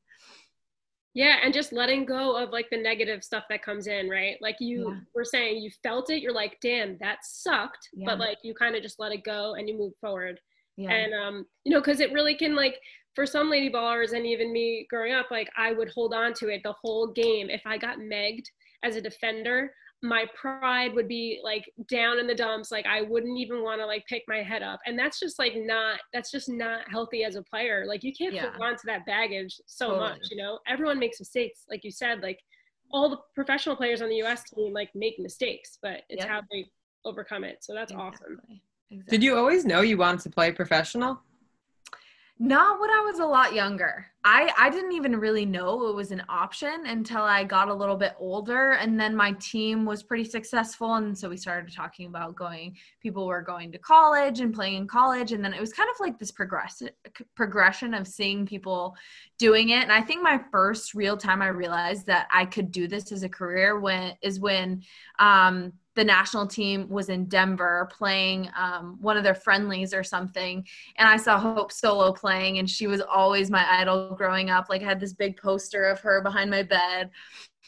Yeah, 1.12 1.38
and 1.42 1.52
just 1.52 1.72
letting 1.72 2.04
go 2.04 2.36
of 2.36 2.50
like 2.50 2.70
the 2.70 2.76
negative 2.76 3.24
stuff 3.24 3.44
that 3.50 3.64
comes 3.64 3.88
in, 3.88 4.08
right? 4.08 4.36
Like 4.40 4.56
you 4.60 4.90
yeah. 4.90 5.00
were 5.14 5.24
saying, 5.24 5.60
you 5.60 5.70
felt 5.82 6.08
it, 6.08 6.22
you're 6.22 6.32
like, 6.32 6.58
damn, 6.62 6.96
that 6.98 7.18
sucked. 7.24 7.88
Yeah. 7.92 8.06
But 8.06 8.20
like 8.20 8.38
you 8.42 8.54
kind 8.54 8.76
of 8.76 8.82
just 8.82 9.00
let 9.00 9.12
it 9.12 9.24
go 9.24 9.54
and 9.54 9.68
you 9.68 9.76
move 9.76 9.94
forward. 10.00 10.38
Yeah. 10.76 10.92
And 10.92 11.12
um, 11.12 11.46
you 11.64 11.72
know, 11.72 11.80
because 11.80 12.00
it 12.00 12.12
really 12.12 12.36
can 12.36 12.54
like 12.54 12.76
for 13.14 13.26
some 13.26 13.50
lady 13.50 13.70
ballers 13.70 14.12
and 14.12 14.24
even 14.24 14.52
me 14.52 14.86
growing 14.88 15.12
up, 15.12 15.26
like 15.30 15.50
I 15.56 15.72
would 15.72 15.90
hold 15.90 16.14
on 16.14 16.32
to 16.34 16.48
it 16.48 16.62
the 16.62 16.74
whole 16.80 17.08
game. 17.08 17.50
If 17.50 17.62
I 17.66 17.76
got 17.76 17.98
megged 17.98 18.46
as 18.84 18.94
a 18.94 19.00
defender, 19.00 19.72
my 20.02 20.24
pride 20.34 20.94
would 20.94 21.08
be 21.08 21.40
like 21.44 21.70
down 21.88 22.18
in 22.18 22.26
the 22.26 22.34
dumps 22.34 22.70
like 22.70 22.86
i 22.86 23.02
wouldn't 23.02 23.38
even 23.38 23.62
want 23.62 23.80
to 23.80 23.86
like 23.86 24.04
pick 24.06 24.22
my 24.28 24.42
head 24.42 24.62
up 24.62 24.80
and 24.86 24.98
that's 24.98 25.20
just 25.20 25.38
like 25.38 25.52
not 25.56 26.00
that's 26.12 26.30
just 26.30 26.48
not 26.48 26.80
healthy 26.90 27.22
as 27.22 27.36
a 27.36 27.42
player 27.42 27.84
like 27.86 28.02
you 28.02 28.12
can't 28.12 28.34
yeah. 28.34 28.50
hold 28.50 28.62
on 28.62 28.72
to 28.72 28.82
that 28.86 29.04
baggage 29.04 29.60
so 29.66 29.88
totally. 29.90 30.08
much 30.08 30.20
you 30.30 30.36
know 30.36 30.58
everyone 30.66 30.98
makes 30.98 31.20
mistakes 31.20 31.64
like 31.68 31.84
you 31.84 31.90
said 31.90 32.22
like 32.22 32.38
all 32.92 33.10
the 33.10 33.18
professional 33.34 33.76
players 33.76 34.00
on 34.00 34.08
the 34.08 34.16
us 34.16 34.42
team 34.44 34.72
like 34.72 34.90
make 34.94 35.18
mistakes 35.18 35.78
but 35.82 36.02
it's 36.08 36.22
yep. 36.22 36.28
how 36.28 36.40
they 36.50 36.64
overcome 37.04 37.44
it 37.44 37.58
so 37.60 37.74
that's 37.74 37.92
exactly. 37.92 38.08
awesome 38.08 38.40
exactly. 38.90 39.18
did 39.18 39.22
you 39.22 39.36
always 39.36 39.66
know 39.66 39.82
you 39.82 39.98
wanted 39.98 40.20
to 40.20 40.30
play 40.30 40.50
professional 40.50 41.20
not 42.42 42.80
when 42.80 42.88
I 42.88 43.00
was 43.00 43.18
a 43.18 43.26
lot 43.26 43.52
younger. 43.52 44.06
I 44.24 44.50
I 44.58 44.70
didn't 44.70 44.92
even 44.92 45.16
really 45.16 45.44
know 45.44 45.88
it 45.88 45.94
was 45.94 46.10
an 46.10 46.22
option 46.28 46.84
until 46.86 47.22
I 47.22 47.44
got 47.44 47.68
a 47.68 47.74
little 47.74 47.96
bit 47.96 48.14
older 48.18 48.72
and 48.72 48.98
then 48.98 49.14
my 49.14 49.32
team 49.32 49.84
was 49.84 50.02
pretty 50.02 50.24
successful 50.24 50.94
and 50.94 51.16
so 51.16 51.28
we 51.28 51.36
started 51.36 51.72
talking 51.74 52.06
about 52.06 52.36
going 52.36 52.76
people 53.00 53.26
were 53.26 53.42
going 53.42 53.72
to 53.72 53.78
college 53.78 54.40
and 54.40 54.54
playing 54.54 54.76
in 54.76 54.86
college 54.86 55.32
and 55.32 55.44
then 55.44 55.54
it 55.54 55.60
was 55.60 55.72
kind 55.72 55.88
of 55.90 56.00
like 56.00 56.18
this 56.18 56.30
progress 56.30 56.82
progression 57.34 57.94
of 57.94 58.06
seeing 58.06 58.46
people 58.46 58.94
doing 59.38 59.70
it 59.70 59.82
and 59.82 59.92
I 59.92 60.02
think 60.02 60.22
my 60.22 60.40
first 60.50 60.94
real 60.94 61.16
time 61.16 61.40
I 61.40 61.48
realized 61.48 62.06
that 62.06 62.26
I 62.32 62.44
could 62.44 62.72
do 62.72 62.88
this 62.88 63.12
as 63.12 63.22
a 63.22 63.28
career 63.28 63.80
when 63.80 64.16
is 64.22 64.40
when 64.40 64.82
um 65.18 65.72
the 65.96 66.04
national 66.04 66.46
team 66.46 66.88
was 66.88 67.08
in 67.08 67.26
Denver 67.26 67.88
playing 67.92 68.48
um, 68.56 68.96
one 69.00 69.16
of 69.16 69.24
their 69.24 69.34
friendlies 69.34 69.92
or 69.92 70.04
something. 70.04 70.64
And 70.96 71.08
I 71.08 71.16
saw 71.16 71.38
Hope 71.38 71.72
Solo 71.72 72.12
playing, 72.12 72.58
and 72.58 72.70
she 72.70 72.86
was 72.86 73.00
always 73.00 73.50
my 73.50 73.66
idol 73.80 74.14
growing 74.14 74.50
up. 74.50 74.68
Like, 74.68 74.82
I 74.82 74.86
had 74.86 75.00
this 75.00 75.12
big 75.12 75.36
poster 75.36 75.84
of 75.84 76.00
her 76.00 76.22
behind 76.22 76.50
my 76.50 76.62
bed 76.62 77.10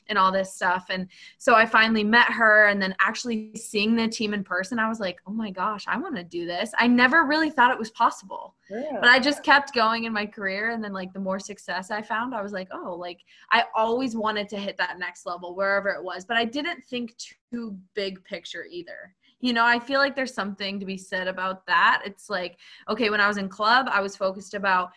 and 0.09 0.19
all 0.19 0.33
this 0.33 0.55
stuff. 0.55 0.87
And 0.91 1.09
so 1.38 1.55
I 1.55 1.67
finally 1.67 2.05
met 2.05 2.31
her 2.33 2.67
and 2.67 2.81
then 2.81 2.95
actually 3.01 3.53
seeing 3.55 3.95
the 3.95 4.09
team 4.09 4.35
in 4.35 4.45
person, 4.45 4.79
I 4.79 4.88
was 4.88 5.01
like, 5.01 5.21
oh 5.27 5.33
my 5.33 5.51
gosh, 5.51 5.85
I 5.87 5.99
want 5.99 6.17
to 6.17 6.25
do 6.25 6.47
this. 6.47 6.73
I 6.79 6.87
never 6.87 7.25
really 7.25 7.51
thought 7.51 7.71
it 7.71 7.79
was 7.79 7.91
possible. 7.91 8.55
Yeah. 8.71 8.99
But 9.01 9.09
I 9.09 9.19
just 9.19 9.43
kept 9.43 9.75
going 9.75 10.05
in 10.05 10.12
my 10.12 10.27
career. 10.27 10.71
And 10.71 10.83
then, 10.83 10.93
like, 10.93 11.12
the 11.12 11.21
more 11.21 11.38
success 11.38 11.91
I 11.91 12.03
found, 12.03 12.35
I 12.35 12.43
was 12.43 12.53
like, 12.53 12.69
oh, 12.73 12.95
like, 12.95 13.21
I 13.51 13.65
always 13.75 14.17
wanted 14.17 14.49
to 14.51 14.57
hit 14.57 14.77
that 14.79 14.99
next 14.99 15.27
level 15.27 15.55
wherever 15.55 15.91
it 15.91 16.03
was. 16.03 16.25
But 16.25 16.37
I 16.37 16.45
didn't 16.45 16.85
think 16.85 17.15
too 17.53 17.77
big 17.95 18.25
picture 18.25 18.65
either. 18.71 19.15
You 19.41 19.53
know, 19.53 19.65
I 19.65 19.79
feel 19.79 19.99
like 19.99 20.15
there's 20.15 20.35
something 20.35 20.79
to 20.79 20.87
be 20.87 20.97
said 20.97 21.27
about 21.27 21.67
that. 21.67 22.03
It's 22.07 22.31
like, 22.31 22.59
okay, 22.88 23.11
when 23.11 23.21
I 23.21 23.29
was 23.29 23.38
in 23.38 23.49
club, 23.49 23.88
I 23.91 24.01
was 24.01 24.17
focused 24.17 24.55
about 24.55 24.93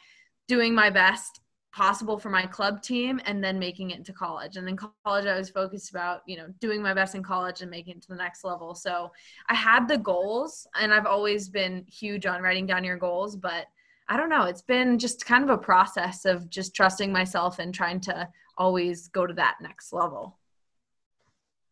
doing 0.48 0.76
my 0.76 0.92
best 0.92 1.42
possible 1.76 2.18
for 2.18 2.30
my 2.30 2.46
club 2.46 2.82
team 2.82 3.20
and 3.26 3.44
then 3.44 3.60
making 3.60 3.92
it 3.92 3.98
into 3.98 4.14
college. 4.14 4.56
And 4.56 4.66
then 4.66 4.78
college 4.78 5.26
i 5.26 5.38
was 5.38 5.50
focused 5.50 5.90
about 5.90 6.22
you 6.26 6.38
know 6.38 6.48
doing 6.62 6.82
my 6.82 6.94
best 6.94 7.16
in 7.16 7.22
college 7.22 7.62
and 7.62 7.70
making 7.70 7.98
it 7.98 8.02
to 8.04 8.08
the 8.08 8.16
next 8.16 8.46
level. 8.46 8.74
So 8.74 9.12
i 9.50 9.54
had 9.54 9.88
the 9.88 9.98
goals 9.98 10.68
and 10.80 10.94
i've 10.94 11.06
always 11.06 11.50
been 11.50 11.86
huge 11.88 12.26
on 12.26 12.42
writing 12.42 12.66
down 12.66 12.84
your 12.84 12.98
goals 12.98 13.36
but 13.36 13.66
i 14.08 14.16
don't 14.16 14.30
know 14.30 14.44
it's 14.44 14.62
been 14.62 14.98
just 14.98 15.26
kind 15.26 15.44
of 15.44 15.50
a 15.50 15.58
process 15.58 16.26
of 16.26 16.50
just 16.50 16.74
trusting 16.74 17.12
myself 17.12 17.60
and 17.60 17.74
trying 17.74 18.00
to 18.00 18.28
always 18.58 19.10
go 19.10 19.28
to 19.28 19.34
that 19.34 19.58
next 19.62 19.92
level. 19.92 20.38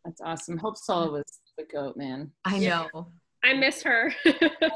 That's 0.04 0.20
awesome. 0.20 0.58
Hope 0.58 0.78
solo 0.78 1.14
was 1.14 1.40
the 1.58 1.64
goat 1.64 1.96
man. 1.96 2.32
I 2.44 2.60
know 2.60 3.08
I 3.44 3.54
miss 3.54 3.84
her. 3.84 4.14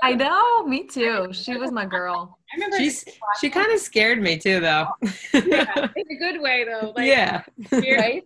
I 0.04 0.14
know, 0.16 0.66
me 0.66 0.86
too. 0.86 1.30
She 1.32 1.56
was 1.56 1.72
my 1.72 1.86
girl. 1.86 2.38
I 2.52 2.56
remember 2.56 2.78
She's 2.78 3.06
she 3.40 3.50
kind 3.50 3.72
of 3.72 3.80
scared 3.80 4.22
me 4.22 4.38
too, 4.38 4.60
though. 4.60 4.88
yeah, 5.34 5.88
in 5.96 6.06
a 6.12 6.16
good 6.20 6.42
way, 6.42 6.66
though. 6.66 6.94
Like, 6.96 7.08
yeah, 7.08 7.44
right. 7.72 8.24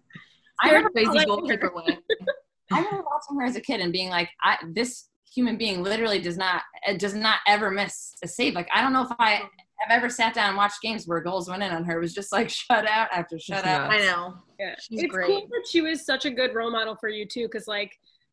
I 0.62 0.69
remember 0.69 0.89
crazy 0.91 1.25
goalkeeper 1.25 1.71
way. 1.73 1.97
I 2.71 2.77
remember 2.77 3.04
watching 3.04 3.39
her 3.39 3.45
as 3.45 3.56
a 3.56 3.62
kid 3.62 3.82
and 3.82 3.91
being 3.91 4.10
like, 4.10 4.30
"I 4.43 4.58
this 4.71 5.10
human 5.34 5.58
being 5.58 5.82
literally 5.84 6.19
does 6.19 6.38
not 6.38 6.63
eh, 6.86 6.97
does 6.97 7.13
not 7.13 7.39
ever 7.47 7.71
miss 7.71 8.15
a 8.23 8.27
save. 8.27 8.56
Like 8.56 8.69
I 8.73 8.82
don't 8.82 8.93
know 8.93 9.04
if 9.04 9.12
I 9.19 9.41
have 9.80 9.89
ever 9.89 10.10
sat 10.10 10.34
down 10.34 10.49
and 10.49 10.58
watched 10.58 10.82
games 10.82 11.08
where 11.08 11.21
goals 11.21 11.49
went 11.49 11.63
in 11.63 11.71
on 11.71 11.84
her. 11.86 11.97
It 11.97 12.01
was 12.01 12.13
just 12.13 12.32
like 12.32 12.49
shut 12.49 12.88
out 12.88 13.10
after 13.12 13.38
shut 13.39 13.65
out. 13.65 13.91
I 13.91 13.97
know. 13.99 14.36
Yeah, 14.60 14.75
She's 14.80 15.04
it's 15.04 15.12
great. 15.12 15.27
cool 15.27 15.47
that 15.49 15.67
she 15.69 15.82
was 15.82 16.06
such 16.06 16.25
a 16.25 16.32
good 16.32 16.54
role 16.54 16.71
model 16.71 16.95
for 16.95 17.10
you 17.10 17.25
too, 17.25 17.47
because 17.47 17.67
like 17.67 17.91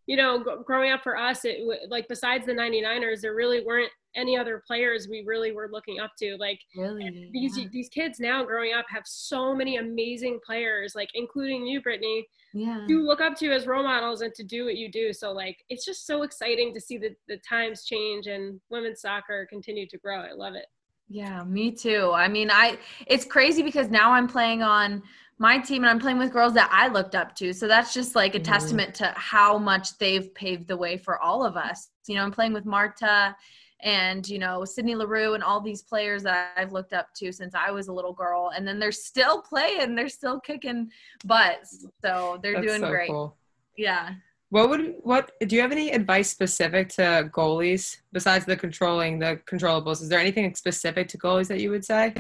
you 0.09 0.17
know, 0.17 0.43
g- 0.43 0.63
growing 0.65 0.91
up 0.91 1.03
for 1.03 1.19
us, 1.19 1.45
it 1.45 1.61
like 1.91 2.09
besides 2.09 2.47
the 2.47 2.53
99ers, 2.53 3.21
there 3.21 3.35
really 3.35 3.63
weren't 3.63 3.93
any 4.17 4.39
other 4.39 4.63
players 4.67 5.07
we 5.07 5.23
really 5.27 5.53
were 5.53 5.69
looking 5.71 6.01
up 6.01 6.13
to. 6.19 6.35
Like 6.39 6.59
Really? 6.75 7.29
these 7.31 7.59
yeah. 7.59 7.67
these 7.71 7.91
kids 7.91 8.19
now 8.19 8.43
growing 8.43 8.73
up 8.73 8.87
have 8.89 9.03
so 9.05 9.55
many 9.55 9.77
amazing 9.77 10.41
players, 10.45 10.95
like 10.95 11.11
including 11.13 11.67
you, 11.67 11.83
Brittany, 11.83 12.27
yeah. 12.55 12.87
to 12.89 13.03
look 13.03 13.21
up 13.21 13.37
to 13.37 13.53
as 13.53 13.67
role 13.67 13.83
models 13.83 14.23
and 14.23 14.33
to 14.35 14.43
do 14.43 14.65
what 14.65 14.77
you 14.77 14.91
do. 14.91 15.13
So 15.13 15.31
like 15.31 15.59
it's 15.69 15.85
just 15.85 16.07
so 16.07 16.23
exciting 16.23 16.73
to 16.73 16.81
see 16.81 16.97
the 16.97 17.15
the 17.29 17.37
times 17.47 17.85
change 17.85 18.29
and 18.29 18.59
women's 18.71 19.03
soccer 19.03 19.47
continue 19.51 19.87
to 19.89 19.99
grow. 19.99 20.21
I 20.23 20.33
love 20.33 20.55
it. 20.55 20.67
Yeah, 21.11 21.45
me 21.45 21.71
too. 21.71 22.13
I 22.15 22.29
mean, 22.29 22.51
I 22.51 22.79
it's 23.07 23.27
crazy 23.27 23.63
because 23.63 23.91
now 23.91 24.13
I'm 24.13 24.27
playing 24.27 24.63
on 24.63 25.03
my 25.39 25.59
team 25.59 25.83
and 25.85 25.91
I'm 25.91 26.01
playing 26.01 26.19
with 26.19 26.33
girls 26.33 26.55
that 26.55 26.69
I 26.73 26.89
looked 26.89 27.15
up 27.15 27.35
to. 27.37 27.53
So 27.53 27.69
that's 27.69 27.95
just 27.95 28.15
like 28.17 28.35
a 28.35 28.41
Mhm. 28.41 28.45
testament 28.45 28.95
to 28.97 29.07
how 29.17 29.57
much 29.59 29.97
they've 29.99 30.33
paved 30.35 30.67
the 30.67 30.77
way 30.77 30.97
for 30.99 31.19
all 31.23 31.45
of 31.45 31.57
us. 31.57 31.91
You 32.07 32.17
know, 32.17 32.23
I'm 32.25 32.33
playing 32.33 32.53
with 32.53 32.65
Marta 32.65 33.37
and, 33.81 34.29
you 34.29 34.41
know, 34.41 34.65
Sydney 34.65 34.97
Leroux 34.97 35.35
and 35.35 35.45
all 35.45 35.61
these 35.61 35.83
players 35.83 36.25
that 36.25 36.53
I've 36.57 36.73
looked 36.73 36.93
up 36.93 37.15
to 37.15 37.31
since 37.33 37.55
I 37.55 37.71
was 37.71 37.87
a 37.87 37.93
little 37.93 38.13
girl. 38.13 38.51
And 38.55 38.67
then 38.67 38.81
they're 38.81 38.91
still 38.91 39.41
playing, 39.41 39.95
they're 39.95 40.09
still 40.09 40.41
kicking 40.41 40.91
butts. 41.25 41.87
So 42.03 42.41
they're 42.43 42.55
That's 42.55 42.67
doing 42.67 42.81
so 42.81 42.89
great. 42.89 43.09
cool. 43.09 43.37
Yeah. 43.77 44.15
What 44.51 44.71
would 44.71 44.95
what 45.03 45.31
do 45.47 45.55
you 45.55 45.61
have 45.63 45.73
any 45.73 45.91
advice 45.93 46.31
specific 46.31 46.89
to 46.91 47.29
goalies 47.33 47.99
besides 48.13 48.47
the 48.47 48.57
controlling 48.57 49.19
the 49.19 49.41
controllables? 49.47 50.01
Is 50.03 50.09
there 50.09 50.19
anything 50.19 50.53
specific 50.55 51.07
to 51.09 51.19
goalies 51.19 51.49
that 51.49 51.61
you 51.61 51.71
would 51.71 51.85
say? 51.85 52.15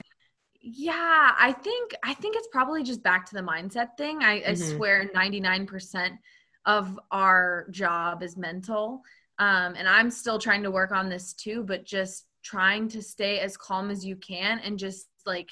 Yeah, 0.70 1.32
I 1.38 1.52
think 1.52 1.94
I 2.02 2.12
think 2.14 2.36
it's 2.36 2.48
probably 2.52 2.82
just 2.82 3.02
back 3.02 3.24
to 3.26 3.34
the 3.34 3.40
mindset 3.40 3.96
thing. 3.96 4.22
I, 4.22 4.42
I 4.48 4.52
Mhm. 4.52 4.76
swear 4.76 5.08
99% 5.14 6.18
of 6.66 6.98
our 7.10 7.66
job 7.70 8.22
is 8.22 8.36
mental. 8.36 9.02
Um, 9.38 9.74
and 9.76 9.88
I'm 9.88 10.10
still 10.10 10.38
trying 10.38 10.62
to 10.64 10.70
work 10.70 10.92
on 10.92 11.08
this 11.08 11.32
too, 11.32 11.62
but 11.64 11.84
just 11.84 12.26
trying 12.42 12.88
to 12.88 13.00
stay 13.02 13.40
as 13.40 13.56
calm 13.56 13.90
as 13.90 14.04
you 14.04 14.16
can 14.16 14.58
and 14.58 14.78
just 14.78 15.08
like 15.24 15.50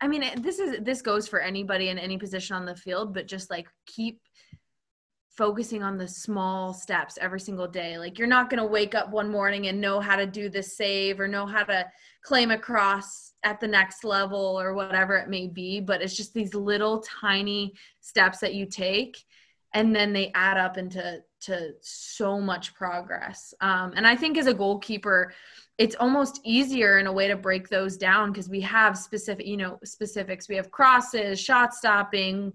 I 0.00 0.06
mean, 0.06 0.22
this 0.42 0.58
is 0.60 0.78
this 0.82 1.02
goes 1.02 1.26
for 1.28 1.40
anybody 1.40 1.88
in 1.88 1.98
any 1.98 2.18
position 2.18 2.54
on 2.56 2.64
the 2.64 2.76
field, 2.76 3.12
but 3.14 3.26
just 3.26 3.50
like 3.50 3.68
keep 3.86 4.20
focusing 5.38 5.84
on 5.84 5.96
the 5.96 6.08
small 6.08 6.74
steps 6.74 7.16
every 7.20 7.38
single 7.38 7.68
day. 7.68 7.96
Like 7.96 8.18
you're 8.18 8.26
not 8.26 8.50
going 8.50 8.60
to 8.60 8.66
wake 8.66 8.96
up 8.96 9.10
one 9.10 9.30
morning 9.30 9.68
and 9.68 9.80
know 9.80 10.00
how 10.00 10.16
to 10.16 10.26
do 10.26 10.48
this 10.48 10.76
save 10.76 11.20
or 11.20 11.28
know 11.28 11.46
how 11.46 11.62
to 11.62 11.86
claim 12.22 12.50
a 12.50 12.58
cross 12.58 13.34
at 13.44 13.60
the 13.60 13.68
next 13.68 14.02
level 14.02 14.60
or 14.60 14.74
whatever 14.74 15.14
it 15.14 15.28
may 15.28 15.46
be, 15.46 15.78
but 15.78 16.02
it's 16.02 16.16
just 16.16 16.34
these 16.34 16.54
little 16.54 17.00
tiny 17.02 17.72
steps 18.00 18.38
that 18.40 18.54
you 18.54 18.66
take 18.66 19.16
and 19.74 19.94
then 19.94 20.12
they 20.12 20.32
add 20.34 20.58
up 20.58 20.76
into 20.76 21.22
to 21.40 21.70
so 21.82 22.40
much 22.40 22.74
progress. 22.74 23.54
Um, 23.60 23.92
and 23.94 24.08
I 24.08 24.16
think 24.16 24.38
as 24.38 24.48
a 24.48 24.54
goalkeeper, 24.54 25.32
it's 25.76 25.94
almost 26.00 26.40
easier 26.42 26.98
in 26.98 27.06
a 27.06 27.12
way 27.12 27.28
to 27.28 27.36
break 27.36 27.68
those 27.68 27.96
down 27.96 28.32
because 28.32 28.48
we 28.48 28.60
have 28.62 28.98
specific, 28.98 29.46
you 29.46 29.56
know, 29.56 29.78
specifics. 29.84 30.48
We 30.48 30.56
have 30.56 30.72
crosses, 30.72 31.38
shot 31.38 31.74
stopping, 31.74 32.52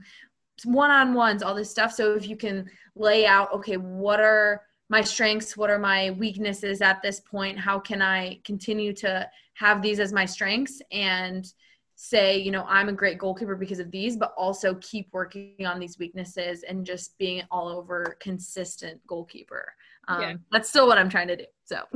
one 0.65 0.91
on 0.91 1.13
ones, 1.13 1.43
all 1.43 1.55
this 1.55 1.69
stuff. 1.69 1.91
So 1.93 2.13
if 2.15 2.27
you 2.27 2.35
can 2.37 2.69
lay 2.95 3.25
out, 3.25 3.51
okay, 3.53 3.77
what 3.77 4.19
are 4.19 4.61
my 4.89 5.01
strengths? 5.01 5.57
What 5.57 5.69
are 5.69 5.79
my 5.79 6.11
weaknesses 6.11 6.81
at 6.81 7.01
this 7.01 7.19
point? 7.19 7.59
How 7.59 7.79
can 7.79 8.01
I 8.01 8.39
continue 8.43 8.93
to 8.93 9.27
have 9.55 9.81
these 9.81 9.99
as 9.99 10.13
my 10.13 10.25
strengths 10.25 10.81
and 10.91 11.51
say, 11.95 12.37
you 12.37 12.51
know, 12.51 12.65
I'm 12.67 12.89
a 12.89 12.93
great 12.93 13.17
goalkeeper 13.17 13.55
because 13.55 13.79
of 13.79 13.89
these, 13.91 14.17
but 14.17 14.33
also 14.37 14.75
keep 14.75 15.07
working 15.11 15.65
on 15.65 15.79
these 15.79 15.97
weaknesses 15.99 16.63
and 16.63 16.85
just 16.85 17.17
being 17.17 17.43
all 17.51 17.67
over 17.69 18.17
consistent 18.19 18.99
goalkeeper. 19.07 19.73
Um, 20.07 20.21
Yeah. 20.21 20.33
That's 20.51 20.69
still 20.69 20.87
what 20.87 20.97
I'm 20.97 21.09
trying 21.09 21.27
to 21.29 21.35
do. 21.37 21.45
So, 21.65 21.77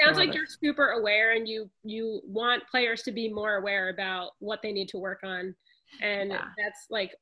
Sounds 0.00 0.16
like 0.16 0.30
it. 0.30 0.34
you're 0.34 0.46
super 0.46 0.90
aware 0.92 1.32
and 1.32 1.46
you 1.46 1.68
you 1.84 2.22
want 2.24 2.62
players 2.70 3.02
to 3.02 3.12
be 3.12 3.28
more 3.32 3.56
aware 3.56 3.90
about 3.90 4.30
what 4.38 4.60
they 4.62 4.72
need 4.72 4.88
to 4.88 4.98
work 4.98 5.20
on. 5.22 5.54
And 6.00 6.30
Yeah. 6.30 6.44
that's 6.56 6.86
like 6.88 7.10
to- 7.10 7.16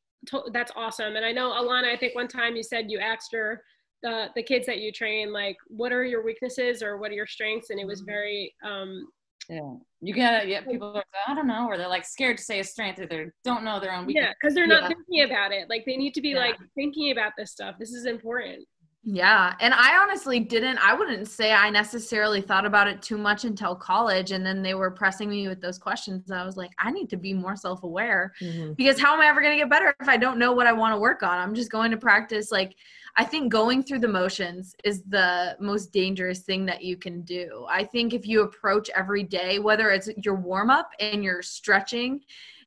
that's 0.53 0.73
awesome. 0.77 1.17
And 1.17 1.25
I 1.25 1.33
know 1.33 1.51
Alana, 1.51 1.93
I 1.93 1.97
think 1.97 2.15
one 2.15 2.29
time 2.29 2.57
you 2.57 2.63
said 2.63 2.91
you 2.91 2.99
asked 2.99 3.33
her 3.33 3.63
the 4.03 4.29
the 4.35 4.43
kids 4.43 4.67
that 4.67 4.79
you 4.81 4.91
train 4.93 5.31
like 5.33 5.57
what 5.69 5.93
are 5.93 6.05
your 6.05 6.23
weaknesses 6.25 6.83
or 6.83 6.97
what 6.97 7.11
are 7.11 7.15
your 7.15 7.27
strengths 7.27 7.69
and 7.71 7.79
it 7.79 7.87
was 7.87 8.03
Mhm. 8.03 8.07
very 8.07 8.55
um 8.65 9.07
Yeah, 9.49 9.75
you 10.01 10.15
gotta. 10.15 10.47
Yeah, 10.49 10.61
people 10.63 10.97
are. 10.97 11.05
I 11.27 11.35
don't 11.35 11.47
know, 11.47 11.67
or 11.67 11.77
they're 11.77 11.89
like 11.89 12.05
scared 12.05 12.37
to 12.39 12.43
say 12.45 12.61
a 12.61 12.65
strength, 12.65 12.99
or 13.01 13.07
they 13.07 13.27
don't 13.45 13.65
know 13.65 13.81
their 13.81 13.93
own 13.93 14.07
weakness. 14.07 14.25
yeah 14.27 14.33
because 14.41 14.55
they're 14.55 14.67
not 14.67 14.83
Yeah. 14.83 14.89
thinking 14.89 15.23
about 15.31 15.53
it 15.53 15.69
like 15.69 15.85
they 15.85 15.97
need 15.97 16.15
to 16.15 16.21
be 16.23 16.31
Yeah. 16.31 16.39
like 16.47 16.57
thinking 16.75 17.11
about 17.11 17.33
this 17.37 17.51
stuff 17.51 17.77
this 17.79 17.93
is 17.93 18.07
important 18.07 18.67
Yeah. 19.03 19.55
And 19.61 19.73
I 19.73 19.97
honestly 19.97 20.41
didn't, 20.41 20.77
I 20.79 20.93
wouldn't 20.93 21.27
say 21.27 21.53
I 21.55 21.71
necessarily 21.71 22.43
thought 22.43 22.67
about 22.67 22.87
it 22.87 23.01
too 23.01 23.17
much 23.17 23.45
until 23.45 23.75
college. 23.75 24.31
And 24.31 24.45
then 24.45 24.63
they 24.63 24.75
were 24.75 24.91
pressing 24.91 25.31
me 25.31 25.49
with 25.49 25.63
those 25.63 25.79
questions. 25.79 26.29
And 26.29 26.39
I 26.39 26.45
was 26.45 26.59
like, 26.59 26.71
I 26.79 26.91
need 26.91 27.09
to 27.11 27.17
be 27.17 27.33
more 27.33 27.57
self 27.57 27.83
aware 27.83 28.35
Mhm. 28.43 28.77
because 28.77 29.01
how 29.01 29.15
am 29.15 29.23
I 29.23 29.27
ever 29.29 29.41
going 29.41 29.55
to 29.55 29.59
get 29.59 29.71
better 29.71 29.95
if 30.01 30.09
I 30.09 30.19
don't 30.19 30.39
know 30.39 30.53
what 30.53 30.67
I 30.67 30.73
want 30.73 30.95
to 30.95 31.01
work 31.01 31.23
on? 31.23 31.39
I'm 31.39 31.55
just 31.55 31.71
going 31.71 31.91
to 31.93 31.97
practice. 31.97 32.53
Like, 32.53 32.77
I 33.17 33.25
think 33.25 33.51
going 33.51 33.83
through 33.83 34.01
the 34.01 34.09
motions 34.09 34.77
is 34.85 35.03
the 35.05 35.57
most 35.59 35.93
dangerous 35.93 36.41
thing 36.41 36.67
that 36.67 36.85
you 36.85 36.97
can 36.99 37.23
do. 37.23 37.67
I 37.71 37.85
think 37.85 38.13
if 38.13 38.27
you 38.27 38.43
approach 38.43 38.91
every 38.95 39.23
day, 39.23 39.59
whether 39.59 39.89
it's 39.91 40.11
your 40.19 40.35
warm 40.37 40.69
up 40.69 40.91
and 41.01 41.25
your 41.25 41.41
stretching, 41.43 42.21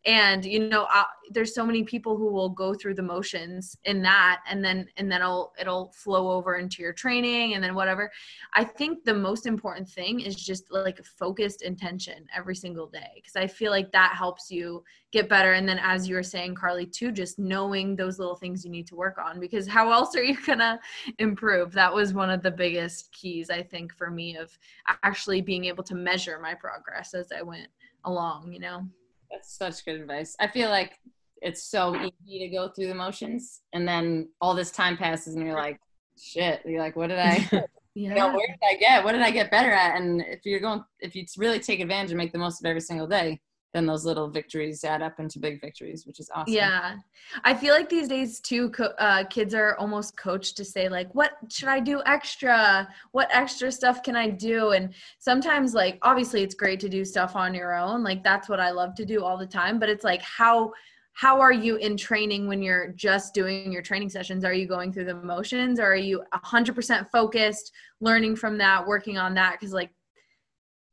and 0.05 0.43
you 0.43 0.67
know 0.67 0.85
uh, 0.93 1.03
there's 1.31 1.55
so 1.55 1.65
many 1.65 1.83
people 1.83 2.17
who 2.17 2.31
will 2.31 2.49
go 2.49 2.73
through 2.73 2.93
the 2.93 3.01
motions 3.01 3.77
in 3.85 4.01
that 4.01 4.41
and 4.49 4.63
then 4.63 4.87
and 4.97 5.11
then 5.11 5.21
it'll 5.21 5.53
it'll 5.59 5.91
flow 5.93 6.31
over 6.31 6.57
into 6.57 6.81
your 6.81 6.93
training 6.93 7.53
and 7.53 7.63
then 7.63 7.73
whatever. 7.73 8.11
I 8.53 8.63
think 8.63 9.05
the 9.05 9.13
most 9.13 9.45
important 9.45 9.87
thing 9.87 10.19
is 10.19 10.35
just 10.35 10.71
like 10.71 11.03
focused 11.05 11.61
intention 11.61 12.25
every 12.35 12.55
single 12.55 12.87
day 12.87 13.11
because 13.15 13.35
i 13.35 13.47
feel 13.47 13.71
like 13.71 13.91
that 13.91 14.13
helps 14.15 14.51
you 14.51 14.83
get 15.11 15.29
better. 15.29 15.53
And 15.53 15.69
then 15.69 15.79
as 15.79 16.09
you 16.09 16.15
were 16.15 16.23
saying 16.23 16.55
carly 16.55 16.85
too 16.85 17.11
just 17.11 17.39
knowing 17.39 17.95
those 17.95 18.19
little 18.19 18.35
things 18.35 18.65
you 18.65 18.71
need 18.71 18.87
to 18.87 18.95
work 18.95 19.17
on 19.17 19.39
because 19.39 19.67
how 19.67 19.91
else 19.91 20.15
are 20.15 20.23
you 20.23 20.37
gonna 20.45 20.79
improve? 21.19 21.71
That 21.73 21.93
was 21.93 22.13
one 22.13 22.29
of 22.29 22.41
the 22.41 22.51
biggest 22.51 23.11
keys 23.11 23.49
i 23.49 23.61
think 23.61 23.93
for 23.93 24.09
me 24.09 24.37
of 24.37 24.57
actually 25.03 25.41
being 25.41 25.65
able 25.65 25.83
to 25.83 25.95
measure 25.95 26.39
my 26.39 26.53
progress 26.53 27.13
as 27.13 27.31
i 27.31 27.41
went 27.41 27.67
along 28.05 28.51
you 28.51 28.59
know 28.59 28.85
That's 29.33 29.57
such 29.57 29.83
good 29.83 29.99
advice. 29.99 30.35
I 30.39 30.47
feel 30.47 30.69
like 30.69 30.99
it's 31.41 31.63
so 31.63 31.95
easy 31.95 32.39
to 32.39 32.47
go 32.49 32.69
through 32.69 32.87
the 32.87 32.95
motions, 32.95 33.61
and 33.73 33.87
then 33.87 34.29
all 34.39 34.53
this 34.53 34.71
time 34.71 34.95
passes, 34.95 35.35
and 35.35 35.45
you're 35.45 35.55
like, 35.55 35.79
"Shit!" 36.17 36.61
You're 36.65 36.79
like, 36.79 36.95
"What 36.95 37.07
did 37.07 37.19
I? 37.19 37.65
You 37.95 38.09
know, 38.09 38.29
where 38.29 38.47
did 38.47 38.57
I 38.63 38.75
get? 38.79 39.03
What 39.03 39.11
did 39.11 39.21
I 39.21 39.29
get 39.29 39.51
better 39.51 39.71
at?" 39.71 40.01
And 40.01 40.21
if 40.21 40.45
you're 40.45 40.59
going, 40.59 40.83
if 40.99 41.15
you 41.15 41.25
really 41.37 41.59
take 41.59 41.79
advantage 41.79 42.09
and 42.09 42.17
make 42.17 42.31
the 42.31 42.39
most 42.39 42.59
of 42.59 42.65
every 42.65 42.81
single 42.81 43.05
day, 43.05 43.39
then 43.73 43.87
those 43.87 44.05
little 44.05 44.29
victories 44.29 44.83
add 44.83 45.01
up 45.01 45.19
into 45.19 45.39
big 45.39 45.59
victories, 45.59 46.05
which 46.05 46.19
is 46.19 46.29
awesome. 46.33 46.53
Yeah. 46.53 46.97
I 47.43 47.55
feel 47.55 47.73
like 47.73 47.89
these 47.89 48.07
days 48.07 48.39
too, 48.39 48.69
co- 48.69 48.93
uh, 48.99 49.23
kids 49.25 49.55
are 49.55 49.75
almost 49.77 50.15
coached 50.15 50.55
to 50.57 50.65
say 50.65 50.89
like, 50.89 51.13
what 51.15 51.31
should 51.49 51.69
I 51.69 51.79
do 51.79 52.01
extra? 52.05 52.87
What 53.11 53.29
extra 53.31 53.71
stuff 53.71 54.03
can 54.03 54.15
I 54.15 54.29
do? 54.29 54.71
And 54.71 54.93
sometimes 55.17 55.73
like, 55.73 55.97
obviously 56.03 56.43
it's 56.43 56.53
great 56.53 56.79
to 56.81 56.89
do 56.89 57.03
stuff 57.03 57.35
on 57.35 57.55
your 57.55 57.75
own. 57.75 58.03
Like 58.03 58.23
that's 58.23 58.47
what 58.47 58.59
I 58.59 58.69
love 58.69 58.93
to 58.95 59.05
do 59.05 59.23
all 59.23 59.37
the 59.37 59.47
time. 59.47 59.79
But 59.79 59.89
it's 59.89 60.03
like, 60.03 60.21
how, 60.21 60.71
how 61.13 61.39
are 61.41 61.53
you 61.53 61.77
in 61.77 61.97
training 61.97 62.47
when 62.47 62.61
you're 62.61 62.89
just 62.89 63.33
doing 63.33 63.71
your 63.71 63.81
training 63.81 64.09
sessions? 64.09 64.45
Are 64.45 64.53
you 64.53 64.67
going 64.67 64.91
through 64.91 65.05
the 65.05 65.15
motions 65.15 65.79
or 65.79 65.85
are 65.85 65.95
you 65.95 66.23
hundred 66.33 66.75
percent 66.75 67.07
focused, 67.11 67.71
learning 68.01 68.35
from 68.35 68.57
that, 68.59 68.85
working 68.85 69.17
on 69.17 69.33
that? 69.33 69.59
Cause 69.59 69.73
like, 69.73 69.91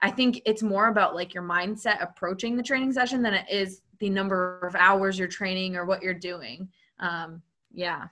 I 0.03 0.11
think 0.11 0.41
it's 0.47 0.63
more 0.63 0.89
about 0.89 1.15
like 1.15 1.35
your 1.35 1.43
mindset 1.43 2.03
approaching 2.03 2.57
the 2.57 2.63
training 2.63 2.93
session 2.93 3.23
than 3.23 3.35
it 3.35 3.47
is 3.51 3.83
the 3.99 4.09
number 4.11 4.59
of 4.67 4.75
hours 4.75 5.19
you're 5.19 5.29
training 5.29 5.77
or 5.77 5.85
what 5.85 6.03
you're 6.03 6.15
doing. 6.15 6.69
Um, 7.01 7.43
yeah. 7.73 8.07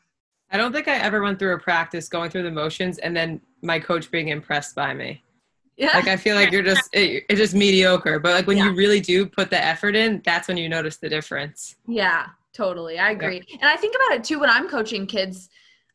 I 0.50 0.56
don't 0.56 0.72
think 0.72 0.88
I 0.88 0.96
ever 0.98 1.22
went 1.22 1.38
through 1.38 1.54
a 1.54 1.58
practice 1.58 2.08
going 2.08 2.30
through 2.30 2.42
the 2.44 2.50
motions 2.50 2.98
and 2.98 3.16
then 3.16 3.40
my 3.62 3.78
coach 3.78 4.10
being 4.10 4.28
impressed 4.28 4.74
by 4.74 4.92
me. 4.94 5.22
Yeah. 5.76 5.92
Like 5.94 6.08
I 6.08 6.16
feel 6.16 6.34
like 6.34 6.50
you're 6.50 6.62
just 6.62 6.88
it, 6.92 7.24
it's 7.28 7.38
just 7.38 7.54
mediocre, 7.54 8.18
but 8.18 8.32
like 8.34 8.46
when 8.46 8.56
Yeah. 8.58 8.64
you 8.70 8.74
really 8.74 9.00
do 9.00 9.24
put 9.26 9.48
the 9.48 9.62
effort 9.64 9.94
in, 9.94 10.20
that's 10.24 10.48
when 10.48 10.56
you 10.56 10.68
notice 10.68 10.96
the 10.96 11.08
difference. 11.08 11.76
yeah, 11.86 12.26
totally. 12.52 12.98
I 12.98 13.12
agree. 13.12 13.40
And 13.52 13.64
I 13.68 13.76
think 13.76 13.94
about 13.94 14.18
it 14.18 14.24
too 14.24 14.40
when 14.40 14.50
I'm 14.50 14.68
coaching 14.68 15.06
kids. 15.06 15.48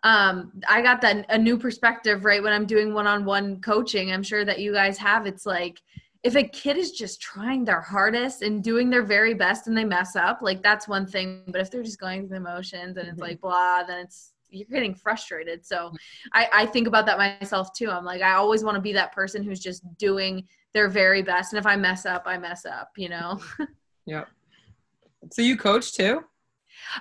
Um, 0.04 0.62
I 0.68 0.82
got 0.82 1.02
that 1.02 1.26
a 1.30 1.38
new 1.38 1.58
perspective, 1.58 2.26
right? 2.26 2.44
When 2.44 2.52
I'm 2.54 2.66
doing 2.66 2.94
one-on-one 2.94 3.62
coaching, 3.62 4.12
I'm 4.12 4.24
sure 4.24 4.44
that 4.44 4.60
you 4.60 4.74
guys 4.74 4.98
have. 4.98 5.26
It's 5.26 5.46
like 5.46 5.82
if 6.24 6.36
a 6.36 6.44
kid 6.44 6.78
is 6.78 6.92
just 6.92 7.22
trying 7.22 7.64
their 7.66 7.82
hardest 7.82 8.42
and 8.42 8.64
doing 8.64 8.90
their 8.90 9.04
very 9.04 9.34
best 9.34 9.68
and 9.68 9.78
they 9.78 9.86
mess 9.86 10.16
up, 10.16 10.42
like 10.42 10.62
that's 10.62 10.88
one 10.88 11.06
thing. 11.08 11.44
But 11.48 11.62
if 11.62 11.72
they're 11.72 11.84
just 11.84 12.00
going 12.00 12.22
through 12.28 12.38
the 12.38 12.44
motions 12.44 12.98
and 12.98 13.08
it's 13.08 13.20
Mhm. 13.20 13.24
like 13.24 13.42
blah, 13.42 13.84
then 13.84 14.00
it's 14.00 14.34
you're 14.50 14.68
getting 14.68 14.94
frustrated. 14.94 15.66
So 15.66 15.92
I, 16.32 16.48
I 16.54 16.66
think 16.68 16.88
about 16.88 17.06
that 17.08 17.18
myself 17.18 17.74
too. 17.74 17.90
I'm 17.90 18.06
like, 18.06 18.22
I 18.22 18.34
always 18.34 18.64
want 18.64 18.76
to 18.76 18.82
be 18.82 18.94
that 18.94 19.12
person 19.12 19.42
who's 19.42 19.60
just 19.60 19.82
doing 19.98 20.48
their 20.74 20.90
very 20.90 21.24
best. 21.24 21.54
And 21.54 21.60
if 21.60 21.66
I 21.66 21.76
mess 21.76 22.06
up, 22.06 22.24
I 22.28 22.38
mess 22.38 22.64
up, 22.66 22.92
you 22.96 23.10
know? 23.10 23.40
yep. 24.06 24.30
So 25.32 25.42
you 25.42 25.58
coach 25.58 25.94
too? 25.94 26.24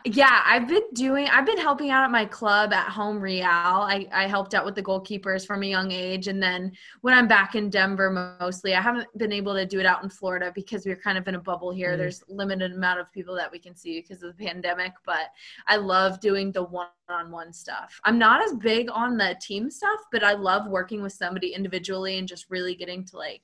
Yeah, 0.04 0.42
I've 0.44 0.68
been 0.68 0.82
doing, 0.94 1.28
I've 1.28 1.46
been 1.46 1.58
helping 1.58 1.90
out 1.90 2.04
at 2.04 2.10
my 2.10 2.24
club 2.24 2.72
at 2.72 2.88
Home 2.88 3.20
Real. 3.20 3.44
I, 3.44 4.06
I 4.12 4.26
helped 4.26 4.54
out 4.54 4.64
with 4.64 4.74
the 4.74 4.82
goalkeepers 4.82 5.46
from 5.46 5.62
a 5.62 5.66
young 5.66 5.92
age. 5.92 6.28
And 6.28 6.42
then 6.42 6.72
when 7.02 7.14
I'm 7.14 7.28
back 7.28 7.54
in 7.54 7.70
Denver, 7.70 8.36
mostly, 8.40 8.74
I 8.74 8.80
haven't 8.80 9.06
been 9.18 9.32
able 9.32 9.54
to 9.54 9.66
do 9.66 9.80
it 9.80 9.86
out 9.86 10.02
in 10.02 10.08
Florida 10.08 10.52
because 10.54 10.86
we're 10.86 10.96
kind 10.96 11.18
of 11.18 11.28
in 11.28 11.34
a 11.34 11.40
bubble 11.40 11.72
here. 11.72 11.90
Mm-hmm. 11.90 11.98
There's 11.98 12.24
limited 12.28 12.72
amount 12.72 13.00
of 13.00 13.12
people 13.12 13.34
that 13.36 13.50
we 13.50 13.58
can 13.58 13.76
see 13.76 14.00
because 14.00 14.22
of 14.22 14.36
the 14.36 14.44
pandemic. 14.44 14.92
But 15.04 15.30
I 15.66 15.76
love 15.76 16.20
doing 16.20 16.52
the 16.52 16.64
one 16.64 16.88
on 17.08 17.30
one 17.30 17.52
stuff. 17.52 18.00
I'm 18.04 18.18
not 18.18 18.42
as 18.42 18.54
big 18.54 18.88
on 18.90 19.16
the 19.16 19.36
team 19.40 19.70
stuff, 19.70 20.00
but 20.10 20.24
I 20.24 20.32
love 20.32 20.66
working 20.66 21.02
with 21.02 21.12
somebody 21.12 21.54
individually 21.54 22.18
and 22.18 22.26
just 22.26 22.46
really 22.48 22.74
getting 22.74 23.04
to 23.06 23.16
like, 23.16 23.42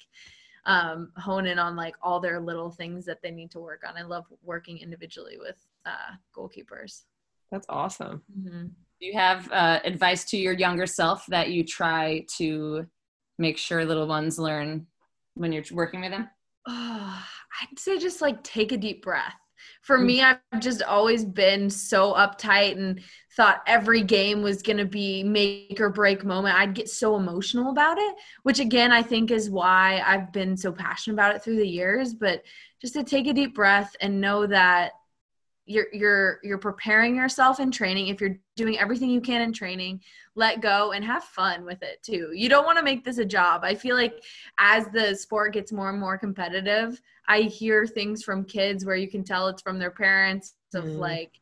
um, 0.66 1.10
hone 1.16 1.46
in 1.46 1.58
on 1.58 1.76
like 1.76 1.94
all 2.02 2.20
their 2.20 2.38
little 2.40 2.70
things 2.70 3.06
that 3.06 3.22
they 3.22 3.30
need 3.30 3.50
to 3.52 3.58
work 3.58 3.82
on. 3.88 3.96
I 3.96 4.02
love 4.02 4.26
working 4.42 4.78
individually 4.78 5.38
with 5.38 5.56
uh, 5.86 6.14
goalkeepers. 6.36 7.02
That's 7.50 7.66
awesome. 7.68 8.22
Mm-hmm. 8.38 8.66
Do 9.00 9.06
you 9.06 9.12
have 9.14 9.50
uh, 9.52 9.80
advice 9.84 10.24
to 10.26 10.36
your 10.36 10.52
younger 10.52 10.86
self 10.86 11.24
that 11.26 11.50
you 11.50 11.64
try 11.64 12.26
to 12.36 12.86
make 13.38 13.56
sure 13.56 13.84
little 13.84 14.08
ones 14.08 14.38
learn 14.38 14.86
when 15.34 15.52
you're 15.52 15.64
working 15.72 16.00
with 16.00 16.10
them? 16.10 16.28
Oh, 16.66 17.24
I'd 17.62 17.78
say 17.78 17.98
just 17.98 18.20
like 18.20 18.42
take 18.42 18.72
a 18.72 18.76
deep 18.76 19.02
breath. 19.02 19.34
For 19.82 19.98
me, 19.98 20.20
mm. 20.20 20.38
I've 20.52 20.60
just 20.60 20.82
always 20.82 21.24
been 21.24 21.68
so 21.68 22.14
uptight 22.14 22.76
and 22.76 23.00
thought 23.36 23.62
every 23.66 24.02
game 24.02 24.42
was 24.42 24.62
going 24.62 24.76
to 24.76 24.84
be 24.84 25.24
make 25.24 25.80
or 25.80 25.90
break 25.90 26.24
moment. 26.24 26.56
I'd 26.56 26.74
get 26.74 26.88
so 26.88 27.16
emotional 27.16 27.70
about 27.70 27.98
it, 27.98 28.14
which 28.42 28.60
again, 28.60 28.92
I 28.92 29.02
think 29.02 29.30
is 29.30 29.50
why 29.50 30.02
I've 30.06 30.32
been 30.32 30.56
so 30.56 30.72
passionate 30.72 31.14
about 31.14 31.34
it 31.34 31.42
through 31.42 31.56
the 31.56 31.66
years. 31.66 32.14
But 32.14 32.42
just 32.80 32.94
to 32.94 33.02
take 33.02 33.26
a 33.26 33.32
deep 33.32 33.54
breath 33.54 33.94
and 34.00 34.20
know 34.20 34.46
that 34.46 34.92
you're 35.68 35.86
you're 35.92 36.40
you're 36.42 36.58
preparing 36.58 37.14
yourself 37.16 37.60
in 37.60 37.70
training. 37.70 38.08
If 38.08 38.20
you're 38.20 38.36
doing 38.56 38.78
everything 38.78 39.10
you 39.10 39.20
can 39.20 39.42
in 39.42 39.52
training 39.52 40.00
let 40.34 40.60
go 40.60 40.92
and 40.92 41.04
have 41.04 41.24
fun 41.24 41.64
with 41.64 41.82
it 41.82 42.00
too. 42.00 42.30
You 42.32 42.48
don't 42.48 42.64
want 42.64 42.78
to 42.78 42.84
make 42.84 43.04
this 43.04 43.18
a 43.18 43.24
job. 43.24 43.62
I 43.64 43.74
feel 43.74 43.96
like 43.96 44.22
as 44.58 44.86
the 44.92 45.16
sport 45.16 45.52
gets 45.52 45.72
more 45.72 45.90
and 45.90 45.98
more 45.98 46.16
competitive 46.16 47.00
i 47.28 47.42
hear 47.42 47.86
things 47.86 48.24
from 48.24 48.44
kids 48.44 48.84
where 48.84 48.96
you 48.96 49.08
can 49.08 49.22
tell 49.22 49.46
it's 49.48 49.62
from 49.62 49.78
their 49.78 49.90
parents 49.90 50.54
of 50.74 50.84
mm. 50.84 50.98
like 50.98 51.32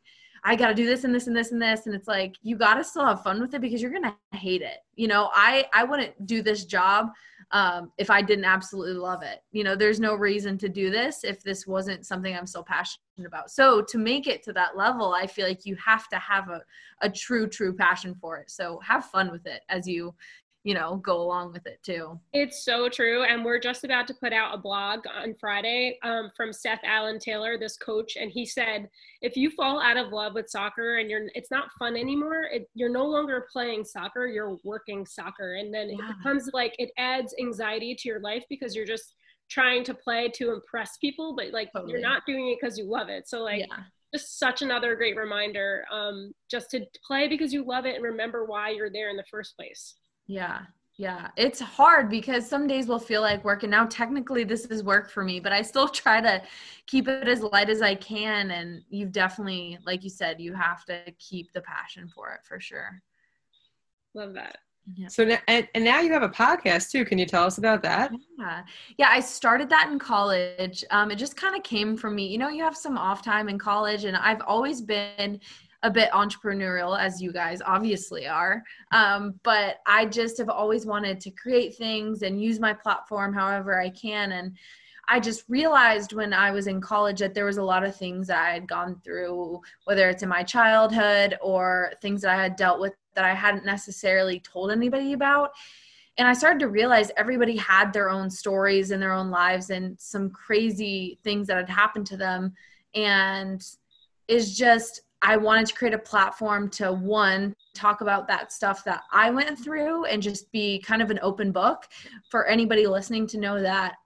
i 0.44 0.54
got 0.54 0.68
to 0.68 0.74
do 0.74 0.84
this 0.84 1.04
and 1.04 1.14
this 1.14 1.28
and 1.28 1.36
this 1.36 1.52
and 1.52 1.62
this 1.62 1.86
and 1.86 1.94
it's 1.94 2.08
like 2.08 2.34
you 2.42 2.56
got 2.56 2.74
to 2.74 2.84
still 2.84 3.06
have 3.06 3.22
fun 3.22 3.40
with 3.40 3.54
it 3.54 3.60
because 3.60 3.80
you're 3.80 3.90
going 3.90 4.02
to 4.02 4.36
hate 4.36 4.62
it. 4.62 4.78
You 4.96 5.08
know 5.08 5.30
i 5.32 5.66
i 5.72 5.84
wouldn't 5.84 6.26
do 6.26 6.42
this 6.42 6.64
job 6.64 7.08
um, 7.52 7.92
if 7.96 8.10
I 8.10 8.22
didn't 8.22 8.44
absolutely 8.44 8.94
love 8.94 9.22
it. 9.22 9.40
You 9.52 9.64
know, 9.64 9.76
there's 9.76 10.00
no 10.00 10.14
reason 10.14 10.58
to 10.58 10.68
do 10.68 10.90
this 10.90 11.22
if 11.22 11.42
this 11.42 11.66
wasn't 11.66 12.04
something 12.04 12.34
I'm 12.34 12.46
so 12.46 12.62
passionate 12.62 12.98
about. 13.24 13.50
So 13.50 13.82
to 13.82 13.98
make 13.98 14.26
it 14.26 14.42
to 14.44 14.52
that 14.54 14.76
level, 14.76 15.14
I 15.14 15.26
feel 15.26 15.46
like 15.46 15.64
you 15.64 15.76
have 15.76 16.08
to 16.08 16.18
have 16.18 16.48
a, 16.48 16.62
a 17.02 17.10
true, 17.10 17.48
true 17.48 17.72
passion 17.74 18.16
for 18.20 18.38
it. 18.38 18.50
So 18.50 18.80
have 18.80 19.06
fun 19.06 19.30
with 19.30 19.46
it 19.46 19.62
as 19.68 19.86
you, 19.86 20.14
you 20.66 20.74
know, 20.74 20.96
go 20.96 21.22
along 21.22 21.52
with 21.52 21.64
it 21.64 21.80
too. 21.84 22.18
It's 22.32 22.64
so 22.64 22.88
true. 22.88 23.22
And 23.22 23.44
we're 23.44 23.60
just 23.60 23.84
about 23.84 24.08
to 24.08 24.14
put 24.14 24.32
out 24.32 24.52
a 24.52 24.58
blog 24.58 25.04
on 25.06 25.32
Friday 25.38 25.96
um, 26.02 26.28
from 26.36 26.52
Seth 26.52 26.80
Allen 26.82 27.20
Taylor, 27.20 27.56
this 27.56 27.76
coach. 27.76 28.16
And 28.16 28.32
he 28.32 28.44
said, 28.44 28.90
if 29.22 29.36
you 29.36 29.48
fall 29.48 29.80
out 29.80 29.96
of 29.96 30.12
love 30.12 30.34
with 30.34 30.50
soccer 30.50 30.96
and 30.96 31.08
you're, 31.08 31.28
it's 31.36 31.52
not 31.52 31.70
fun 31.78 31.96
anymore, 31.96 32.48
it, 32.50 32.68
you're 32.74 32.90
no 32.90 33.06
longer 33.06 33.46
playing 33.52 33.84
soccer, 33.84 34.26
you're 34.26 34.56
working 34.64 35.06
soccer. 35.06 35.54
And 35.54 35.72
then 35.72 35.88
yeah. 35.88 35.94
it 35.94 36.16
becomes 36.16 36.50
like, 36.52 36.74
it 36.80 36.90
adds 36.98 37.32
anxiety 37.38 37.94
to 37.94 38.08
your 38.08 38.18
life 38.18 38.42
because 38.50 38.74
you're 38.74 38.84
just 38.84 39.14
trying 39.48 39.84
to 39.84 39.94
play 39.94 40.28
to 40.34 40.52
impress 40.52 40.96
people, 40.96 41.36
but 41.36 41.52
like 41.52 41.72
totally. 41.72 41.92
you're 41.92 42.00
not 42.00 42.24
doing 42.26 42.48
it 42.48 42.58
because 42.60 42.76
you 42.76 42.90
love 42.90 43.08
it. 43.08 43.28
So 43.28 43.44
like, 43.44 43.60
yeah 43.60 43.84
just 44.14 44.38
such 44.38 44.62
another 44.62 44.94
great 44.94 45.16
reminder 45.16 45.84
um, 45.92 46.32
just 46.48 46.70
to 46.70 46.86
play 47.04 47.26
because 47.26 47.52
you 47.52 47.66
love 47.66 47.84
it 47.86 47.96
and 47.96 48.04
remember 48.04 48.44
why 48.44 48.70
you're 48.70 48.88
there 48.88 49.10
in 49.10 49.16
the 49.16 49.24
first 49.28 49.56
place. 49.56 49.96
Yeah. 50.26 50.62
Yeah. 50.98 51.28
It's 51.36 51.60
hard 51.60 52.08
because 52.08 52.48
some 52.48 52.66
days 52.66 52.86
will 52.86 52.98
feel 52.98 53.20
like 53.20 53.44
work. 53.44 53.62
And 53.62 53.70
now 53.70 53.84
technically 53.84 54.44
this 54.44 54.64
is 54.66 54.82
work 54.82 55.10
for 55.10 55.22
me, 55.22 55.40
but 55.40 55.52
I 55.52 55.62
still 55.62 55.88
try 56.02 56.20
to 56.20 56.42
keep 56.86 57.06
it 57.08 57.28
as 57.28 57.42
light 57.42 57.68
as 57.68 57.82
I 57.82 57.94
can. 57.94 58.50
And 58.50 58.82
you've 58.88 59.12
definitely, 59.12 59.78
like 59.84 60.04
you 60.04 60.10
said, 60.10 60.40
you 60.40 60.54
have 60.54 60.84
to 60.86 61.00
keep 61.18 61.52
the 61.52 61.60
passion 61.60 62.08
for 62.08 62.32
it 62.32 62.40
for 62.44 62.60
sure. 62.60 63.02
Love 64.14 64.32
that. 64.34 64.58
Yeah. 64.94 65.08
So 65.08 65.24
now, 65.24 65.38
and, 65.48 65.68
and 65.74 65.84
now 65.84 66.00
you 66.00 66.12
have 66.12 66.22
a 66.22 66.28
podcast 66.28 66.90
too. 66.90 67.04
Can 67.04 67.18
you 67.18 67.26
tell 67.26 67.44
us 67.44 67.58
about 67.58 67.82
that? 67.82 68.12
Yeah, 68.38 68.62
yeah. 68.98 69.08
I 69.10 69.18
started 69.18 69.68
that 69.70 69.90
in 69.90 69.98
college. 69.98 70.84
Um, 70.90 71.10
it 71.10 71.16
just 71.16 71.36
kind 71.36 71.56
of 71.56 71.64
came 71.64 71.96
from 71.96 72.14
me. 72.14 72.28
You 72.28 72.38
know, 72.38 72.48
you 72.48 72.62
have 72.62 72.76
some 72.76 72.96
off 72.96 73.20
time 73.20 73.48
in 73.48 73.58
college, 73.58 74.04
and 74.04 74.16
I've 74.16 74.42
always 74.46 74.80
been 74.80 75.40
a 75.86 75.90
bit 75.90 76.10
entrepreneurial 76.10 76.98
as 76.98 77.22
you 77.22 77.32
guys 77.32 77.62
obviously 77.64 78.26
are. 78.26 78.62
Um, 78.90 79.38
but 79.44 79.76
i 79.86 80.04
just 80.04 80.36
have 80.38 80.48
always 80.48 80.84
wanted 80.84 81.20
to 81.20 81.30
create 81.30 81.76
things 81.76 82.22
and 82.22 82.42
use 82.42 82.58
my 82.58 82.72
platform 82.72 83.32
however 83.32 83.80
i 83.80 83.88
can. 83.88 84.32
And 84.32 84.56
i 85.08 85.20
just 85.20 85.44
realized 85.48 86.12
when 86.12 86.32
i 86.32 86.50
was 86.50 86.66
in 86.66 86.80
college 86.80 87.20
that 87.20 87.34
there 87.34 87.44
was 87.44 87.58
a 87.58 87.62
lot 87.62 87.84
of 87.84 87.94
things 87.94 88.28
i 88.28 88.50
had 88.50 88.66
gone 88.66 89.00
through 89.04 89.60
whether 89.84 90.10
it's 90.10 90.24
in 90.24 90.28
my 90.28 90.42
childhood 90.42 91.38
or 91.40 91.92
things 92.02 92.22
that 92.22 92.36
i 92.36 92.42
had 92.42 92.56
dealt 92.56 92.80
with 92.80 92.94
that 93.14 93.24
i 93.24 93.32
hadn't 93.32 93.64
necessarily 93.64 94.40
told 94.40 94.72
anybody 94.72 95.12
about. 95.12 95.50
And 96.18 96.26
i 96.26 96.32
started 96.32 96.58
to 96.60 96.68
realize 96.68 97.12
everybody 97.16 97.56
had 97.56 97.92
their 97.92 98.10
own 98.10 98.28
stories 98.28 98.90
and 98.90 99.00
their 99.00 99.12
own 99.12 99.30
lives 99.30 99.70
and 99.70 99.98
some 100.00 100.30
crazy 100.30 101.20
things 101.22 101.46
that 101.46 101.56
had 101.56 101.70
happened 101.70 102.08
to 102.08 102.16
them. 102.16 102.54
And 102.94 103.62
is 104.28 104.56
just 104.56 105.02
I 105.26 105.36
wanted 105.36 105.66
to 105.66 105.74
create 105.74 105.92
a 105.92 105.98
platform 105.98 106.70
to 106.70 106.92
one 106.92 107.56
talk 107.74 108.00
about 108.00 108.28
that 108.28 108.52
stuff 108.52 108.84
that 108.84 109.02
I 109.10 109.32
went 109.32 109.58
through 109.58 110.04
and 110.04 110.22
just 110.22 110.50
be 110.52 110.78
kind 110.78 111.02
of 111.02 111.10
an 111.10 111.18
open 111.20 111.50
book 111.50 111.88
for 112.30 112.46
anybody 112.46 112.86
listening 112.86 113.26
to 113.28 113.38
know 113.38 113.60
that 113.60 113.96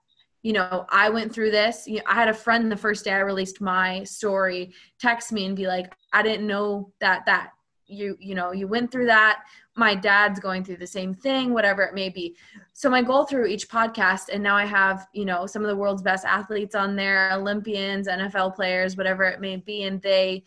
you 0.41 0.51
know 0.51 0.87
I 0.89 1.11
went 1.11 1.31
through 1.31 1.51
this. 1.51 1.85
You 1.85 1.97
know, 1.97 2.03
I 2.07 2.15
had 2.15 2.27
a 2.27 2.33
friend 2.33 2.71
the 2.71 2.75
first 2.75 3.05
day 3.05 3.11
I 3.11 3.19
released 3.19 3.61
my 3.61 4.03
story 4.03 4.73
text 4.99 5.31
me 5.31 5.45
and 5.45 5.55
be 5.55 5.67
like, 5.67 5.93
I 6.11 6.23
didn't 6.23 6.47
know 6.47 6.91
that 7.01 7.23
that 7.27 7.51
you 7.85 8.17
you 8.19 8.33
know 8.33 8.51
you 8.51 8.67
went 8.67 8.91
through 8.91 9.05
that. 9.05 9.43
My 9.75 9.93
dad's 9.93 10.39
going 10.39 10.63
through 10.63 10.77
the 10.77 10.87
same 10.87 11.13
thing, 11.13 11.53
whatever 11.53 11.83
it 11.83 11.93
may 11.93 12.09
be. 12.09 12.35
So 12.73 12.89
my 12.89 13.03
goal 13.03 13.25
through 13.25 13.45
each 13.45 13.69
podcast, 13.69 14.29
and 14.33 14.41
now 14.41 14.55
I 14.55 14.65
have 14.65 15.07
you 15.13 15.25
know 15.25 15.45
some 15.45 15.61
of 15.61 15.67
the 15.67 15.75
world's 15.75 16.01
best 16.01 16.25
athletes 16.25 16.73
on 16.73 16.95
there, 16.95 17.31
Olympians, 17.31 18.07
NFL 18.07 18.55
players, 18.55 18.97
whatever 18.97 19.23
it 19.25 19.39
may 19.39 19.57
be, 19.57 19.83
and 19.83 20.01
they 20.01 20.45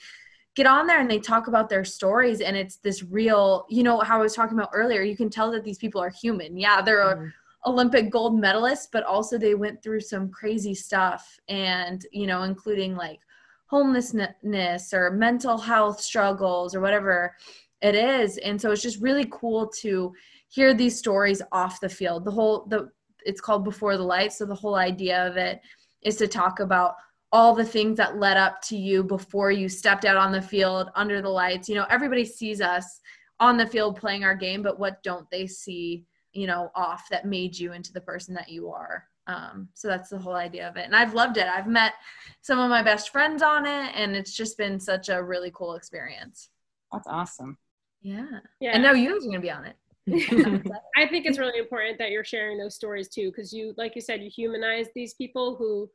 get 0.54 0.66
on 0.66 0.86
there 0.86 1.00
and 1.00 1.10
they 1.10 1.18
talk 1.18 1.46
about 1.46 1.68
their 1.68 1.84
stories 1.84 2.40
and 2.40 2.56
it's 2.56 2.76
this 2.76 3.02
real 3.02 3.66
you 3.68 3.82
know 3.82 3.98
how 4.00 4.18
i 4.18 4.22
was 4.22 4.34
talking 4.34 4.56
about 4.56 4.70
earlier 4.72 5.02
you 5.02 5.16
can 5.16 5.30
tell 5.30 5.50
that 5.50 5.64
these 5.64 5.78
people 5.78 6.00
are 6.00 6.10
human. 6.10 6.56
Yeah 6.56 6.80
they're 6.80 7.16
mm-hmm. 7.16 7.70
olympic 7.70 8.10
gold 8.10 8.34
medalists 8.34 8.88
but 8.92 9.04
also 9.04 9.38
they 9.38 9.54
went 9.54 9.82
through 9.82 10.00
some 10.00 10.30
crazy 10.30 10.74
stuff 10.74 11.38
and 11.48 12.06
you 12.12 12.26
know 12.26 12.42
including 12.42 12.94
like 12.94 13.20
homelessness 13.66 14.92
or 14.92 15.10
mental 15.10 15.58
health 15.58 16.00
struggles 16.00 16.74
or 16.74 16.80
whatever 16.80 17.34
it 17.82 17.94
is. 17.94 18.38
And 18.38 18.60
so 18.60 18.70
it's 18.70 18.82
just 18.82 19.02
really 19.02 19.26
cool 19.30 19.68
to 19.80 20.14
hear 20.48 20.74
these 20.74 20.98
stories 20.98 21.42
off 21.52 21.80
the 21.80 21.88
field. 21.88 22.24
The 22.24 22.30
whole 22.30 22.66
the 22.66 22.90
it's 23.26 23.40
called 23.40 23.64
before 23.64 23.96
the 23.96 24.02
light 24.02 24.32
so 24.32 24.44
the 24.44 24.54
whole 24.54 24.74
idea 24.74 25.26
of 25.26 25.36
it 25.36 25.60
is 26.02 26.16
to 26.16 26.28
talk 26.28 26.60
about 26.60 26.94
all 27.34 27.52
the 27.52 27.64
things 27.64 27.96
that 27.96 28.16
led 28.16 28.36
up 28.36 28.62
to 28.62 28.76
you 28.76 29.02
before 29.02 29.50
you 29.50 29.68
stepped 29.68 30.04
out 30.04 30.16
on 30.16 30.30
the 30.30 30.40
field 30.40 30.88
under 30.94 31.20
the 31.20 31.28
lights. 31.28 31.68
You 31.68 31.74
know, 31.74 31.86
everybody 31.90 32.24
sees 32.24 32.60
us 32.60 33.00
on 33.40 33.56
the 33.56 33.66
field 33.66 33.96
playing 33.96 34.22
our 34.22 34.36
game, 34.36 34.62
but 34.62 34.78
what 34.78 35.02
don't 35.02 35.28
they 35.32 35.48
see, 35.48 36.04
you 36.32 36.46
know, 36.46 36.70
off 36.76 37.08
that 37.10 37.26
made 37.26 37.58
you 37.58 37.72
into 37.72 37.92
the 37.92 38.00
person 38.00 38.34
that 38.34 38.50
you 38.50 38.70
are? 38.70 39.08
Um, 39.26 39.68
so 39.74 39.88
that's 39.88 40.10
the 40.10 40.18
whole 40.18 40.36
idea 40.36 40.68
of 40.68 40.76
it. 40.76 40.84
And 40.84 40.94
I've 40.94 41.12
loved 41.12 41.36
it. 41.36 41.48
I've 41.48 41.66
met 41.66 41.94
some 42.40 42.60
of 42.60 42.70
my 42.70 42.84
best 42.84 43.10
friends 43.10 43.42
on 43.42 43.66
it, 43.66 43.90
and 43.96 44.14
it's 44.14 44.32
just 44.32 44.56
been 44.56 44.78
such 44.78 45.08
a 45.08 45.20
really 45.20 45.50
cool 45.52 45.74
experience. 45.74 46.50
That's 46.92 47.08
awesome. 47.08 47.58
Yeah. 48.00 48.28
Yeah. 48.60 48.70
And 48.74 48.82
now 48.84 48.92
you 48.92 49.08
guys 49.08 49.26
are 49.26 49.30
going 49.30 49.32
to 49.32 49.40
be 49.40 49.50
on 49.50 49.64
it. 49.64 49.76
I 50.96 51.08
think 51.08 51.26
it's 51.26 51.40
really 51.40 51.58
important 51.58 51.98
that 51.98 52.12
you're 52.12 52.22
sharing 52.22 52.58
those 52.58 52.76
stories 52.76 53.08
too, 53.08 53.32
because 53.32 53.52
you, 53.52 53.74
like 53.76 53.96
you 53.96 54.02
said, 54.02 54.22
you 54.22 54.30
humanize 54.30 54.86
these 54.94 55.14
people 55.14 55.56
who 55.56 55.90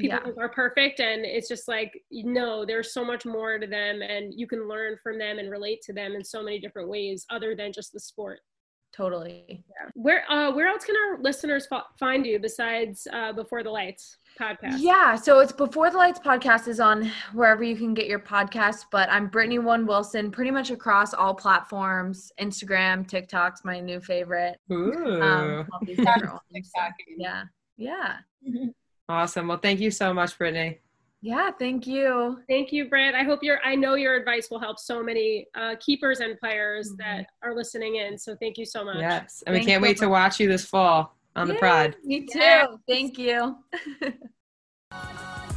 people 0.00 0.32
yeah. 0.36 0.42
are 0.42 0.48
perfect 0.48 1.00
and 1.00 1.24
it's 1.24 1.48
just 1.48 1.68
like 1.68 1.92
no 2.10 2.64
there's 2.64 2.92
so 2.92 3.04
much 3.04 3.24
more 3.24 3.58
to 3.58 3.66
them 3.66 4.02
and 4.02 4.32
you 4.34 4.46
can 4.46 4.68
learn 4.68 4.96
from 5.02 5.18
them 5.18 5.38
and 5.38 5.50
relate 5.50 5.80
to 5.82 5.92
them 5.92 6.14
in 6.14 6.24
so 6.24 6.42
many 6.42 6.58
different 6.58 6.88
ways 6.88 7.26
other 7.30 7.54
than 7.54 7.72
just 7.72 7.92
the 7.92 8.00
sport 8.00 8.40
totally. 8.92 9.44
Yeah. 9.48 9.90
Where 9.94 10.30
uh 10.30 10.52
where 10.52 10.68
else 10.68 10.84
can 10.84 10.96
our 10.96 11.22
listeners 11.22 11.66
f- 11.70 11.84
find 11.98 12.26
you 12.26 12.38
besides 12.38 13.06
uh 13.12 13.32
Before 13.32 13.62
the 13.62 13.70
Lights 13.70 14.18
podcast? 14.38 14.76
Yeah, 14.78 15.14
so 15.14 15.40
it's 15.40 15.52
Before 15.52 15.90
the 15.90 15.96
Lights 15.96 16.20
podcast 16.20 16.68
is 16.68 16.80
on 16.80 17.10
wherever 17.32 17.62
you 17.62 17.76
can 17.76 17.94
get 17.94 18.06
your 18.06 18.18
podcast, 18.18 18.86
but 18.90 19.08
I'm 19.10 19.28
Brittany 19.28 19.58
One 19.58 19.86
Wilson 19.86 20.30
pretty 20.30 20.50
much 20.50 20.70
across 20.70 21.14
all 21.14 21.34
platforms. 21.34 22.32
Instagram, 22.40 23.06
TikTok's 23.06 23.64
my 23.64 23.80
new 23.80 24.00
favorite. 24.00 24.58
Ooh. 24.70 25.22
Um, 25.22 25.68
all 25.72 25.80
these 25.84 25.96
different 25.96 26.40
yeah. 27.16 27.44
Yeah. 27.76 28.18
Awesome. 29.10 29.48
Well, 29.48 29.58
thank 29.58 29.80
you 29.80 29.90
so 29.90 30.14
much, 30.14 30.38
Brittany. 30.38 30.78
Yeah, 31.20 31.50
thank 31.58 31.86
you. 31.86 32.40
Thank 32.48 32.72
you, 32.72 32.88
Brett. 32.88 33.14
I 33.14 33.24
hope 33.24 33.42
your 33.42 33.58
I 33.64 33.74
know 33.74 33.94
your 33.94 34.14
advice 34.16 34.50
will 34.50 34.60
help 34.60 34.78
so 34.78 35.02
many 35.02 35.46
uh, 35.54 35.74
keepers 35.80 36.20
and 36.20 36.38
players 36.38 36.92
Mhm. 36.92 36.96
that 36.98 37.26
are 37.42 37.54
listening 37.54 37.96
in. 37.96 38.16
So 38.16 38.36
thank 38.36 38.56
you 38.56 38.64
so 38.64 38.84
much. 38.84 38.98
Yes. 39.00 39.42
And 39.46 39.54
we 39.54 39.64
can't 39.64 39.82
so 39.82 39.88
wait 39.88 39.96
to 39.98 40.08
watch 40.08 40.40
you 40.40 40.48
this 40.48 40.64
fall 40.64 41.16
on 41.36 41.48
the 41.48 41.54
Yay, 41.54 41.58
Pride. 41.60 41.96
Me 42.04 42.20
too. 42.20 42.38
Yes. 42.38 42.68
Thank 42.88 43.18
you. 43.18 43.56